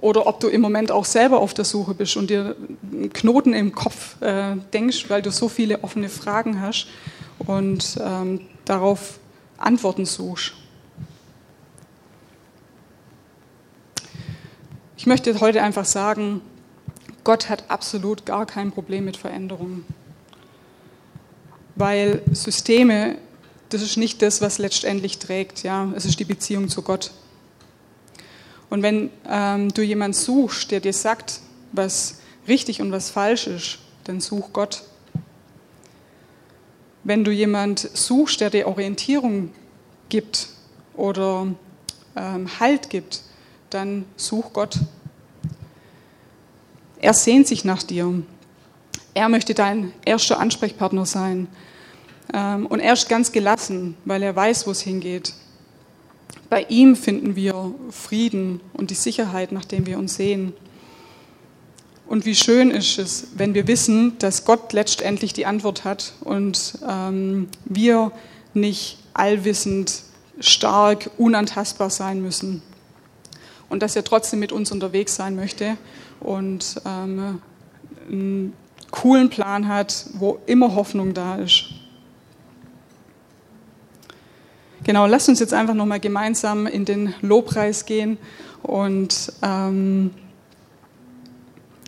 Oder 0.00 0.26
ob 0.26 0.40
du 0.40 0.48
im 0.48 0.62
Moment 0.62 0.90
auch 0.90 1.04
selber 1.04 1.40
auf 1.40 1.52
der 1.52 1.64
Suche 1.64 1.94
bist 1.94 2.16
und 2.16 2.30
dir 2.30 2.56
einen 2.90 3.12
Knoten 3.12 3.52
im 3.52 3.74
Kopf 3.74 4.20
äh, 4.22 4.56
denkst, 4.72 5.10
weil 5.10 5.20
du 5.20 5.30
so 5.30 5.48
viele 5.48 5.84
offene 5.84 6.08
Fragen 6.08 6.60
hast 6.60 6.86
und 7.38 7.98
ähm, 8.02 8.40
darauf 8.64 9.18
Antworten 9.58 10.06
suchst. 10.06 10.54
Ich 15.00 15.06
möchte 15.06 15.40
heute 15.40 15.62
einfach 15.62 15.86
sagen, 15.86 16.42
Gott 17.24 17.48
hat 17.48 17.70
absolut 17.70 18.26
gar 18.26 18.44
kein 18.44 18.70
Problem 18.70 19.06
mit 19.06 19.16
Veränderungen, 19.16 19.86
weil 21.74 22.20
Systeme 22.32 23.16
das 23.70 23.80
ist 23.80 23.96
nicht 23.96 24.20
das, 24.20 24.42
was 24.42 24.58
letztendlich 24.58 25.18
trägt. 25.18 25.62
Ja, 25.62 25.90
es 25.96 26.04
ist 26.04 26.20
die 26.20 26.26
Beziehung 26.26 26.68
zu 26.68 26.82
Gott. 26.82 27.12
Und 28.68 28.82
wenn 28.82 29.08
ähm, 29.26 29.72
du 29.72 29.80
jemanden 29.80 30.12
suchst, 30.12 30.70
der 30.70 30.80
dir 30.80 30.92
sagt, 30.92 31.40
was 31.72 32.20
richtig 32.46 32.82
und 32.82 32.92
was 32.92 33.08
falsch 33.08 33.46
ist, 33.46 33.78
dann 34.04 34.20
such 34.20 34.52
Gott. 34.52 34.82
Wenn 37.04 37.24
du 37.24 37.30
jemanden 37.30 37.88
suchst, 37.94 38.42
der 38.42 38.50
dir 38.50 38.66
Orientierung 38.66 39.50
gibt 40.10 40.48
oder 40.92 41.46
ähm, 42.16 42.60
Halt 42.60 42.90
gibt, 42.90 43.22
dann 43.70 44.04
such 44.16 44.52
Gott. 44.52 44.78
Er 47.00 47.14
sehnt 47.14 47.46
sich 47.46 47.64
nach 47.64 47.82
dir. 47.82 48.22
Er 49.14 49.28
möchte 49.28 49.54
dein 49.54 49.92
erster 50.04 50.38
Ansprechpartner 50.38 51.06
sein. 51.06 51.48
Ähm, 52.32 52.66
und 52.66 52.80
er 52.80 52.92
ist 52.92 53.08
ganz 53.08 53.32
gelassen, 53.32 53.96
weil 54.04 54.22
er 54.22 54.36
weiß, 54.36 54.66
wo 54.66 54.70
es 54.70 54.82
hingeht. 54.82 55.34
Bei 56.48 56.66
ihm 56.68 56.96
finden 56.96 57.36
wir 57.36 57.74
Frieden 57.90 58.60
und 58.72 58.90
die 58.90 58.94
Sicherheit, 58.94 59.52
nach 59.52 59.64
dem 59.64 59.86
wir 59.86 59.98
uns 59.98 60.16
sehen. 60.16 60.52
Und 62.06 62.26
wie 62.26 62.34
schön 62.34 62.72
ist 62.72 62.98
es, 62.98 63.28
wenn 63.36 63.54
wir 63.54 63.68
wissen, 63.68 64.18
dass 64.18 64.44
Gott 64.44 64.72
letztendlich 64.72 65.32
die 65.32 65.46
Antwort 65.46 65.84
hat 65.84 66.12
und 66.20 66.78
ähm, 66.88 67.48
wir 67.64 68.10
nicht 68.52 68.98
allwissend, 69.14 70.02
stark, 70.40 71.10
unantastbar 71.18 71.88
sein 71.88 72.20
müssen. 72.20 72.62
Und 73.70 73.82
dass 73.82 73.96
er 73.96 74.04
trotzdem 74.04 74.40
mit 74.40 74.52
uns 74.52 74.70
unterwegs 74.70 75.14
sein 75.14 75.34
möchte 75.34 75.78
und 76.20 76.82
ähm, 76.84 77.40
einen 78.08 78.52
coolen 78.90 79.30
Plan 79.30 79.68
hat, 79.68 80.06
wo 80.14 80.40
immer 80.46 80.74
Hoffnung 80.74 81.14
da 81.14 81.36
ist. 81.36 81.64
Genau, 84.84 85.06
lasst 85.06 85.28
uns 85.28 85.40
jetzt 85.40 85.54
einfach 85.54 85.74
nochmal 85.74 86.00
gemeinsam 86.00 86.66
in 86.66 86.84
den 86.84 87.14
Lobpreis 87.20 87.86
gehen 87.86 88.18
und 88.62 89.32
ähm, 89.42 90.10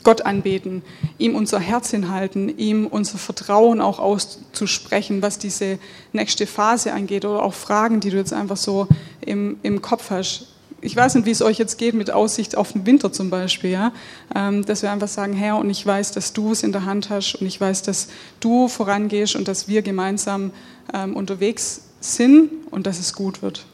Gott 0.05 0.23
anbeten, 0.23 0.83
ihm 1.18 1.35
unser 1.35 1.61
Herz 1.61 1.90
hinhalten, 1.90 2.57
ihm 2.59 2.87
unser 2.87 3.18
Vertrauen 3.18 3.81
auch 3.81 3.99
auszusprechen, 3.99 5.23
was 5.23 5.38
diese 5.38 5.79
nächste 6.12 6.47
Phase 6.47 6.92
angeht 6.92 7.25
oder 7.25 7.42
auch 7.42 7.55
Fragen, 7.55 8.01
die 8.01 8.11
du 8.11 8.16
jetzt 8.16 8.33
einfach 8.33 8.57
so 8.57 8.88
im, 9.21 9.59
im 9.62 9.81
Kopf 9.81 10.11
hast. 10.11 10.52
Ich 10.85 10.97
weiß 10.97 11.14
nicht, 11.14 11.27
wie 11.27 11.31
es 11.31 11.42
euch 11.42 11.59
jetzt 11.59 11.79
geht 11.79 11.95
mit 11.95 12.11
Aussicht 12.11 12.57
auf 12.57 12.73
den 12.73 12.85
Winter 12.87 13.12
zum 13.12 13.31
Beispiel, 13.31 13.71
ja? 13.71 13.92
Ähm, 14.35 14.64
dass 14.66 14.83
wir 14.83 14.90
einfach 14.90 15.09
sagen, 15.09 15.33
Herr, 15.33 15.57
und 15.57 15.71
ich 15.71 15.87
weiß, 15.87 16.11
dass 16.11 16.33
du 16.33 16.51
es 16.51 16.64
in 16.64 16.73
der 16.73 16.85
Hand 16.85 17.09
hast 17.09 17.37
und 17.37 17.47
ich 17.47 17.61
weiß, 17.61 17.83
dass 17.83 18.09
du 18.40 18.66
vorangehst 18.66 19.37
und 19.37 19.47
dass 19.47 19.68
wir 19.68 19.83
gemeinsam 19.83 20.51
ähm, 20.92 21.14
unterwegs 21.14 21.83
sind 22.01 22.51
und 22.73 22.88
dass 22.88 22.99
es 22.99 23.14
gut 23.14 23.42
wird. 23.42 23.64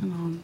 Genau. 0.00 0.38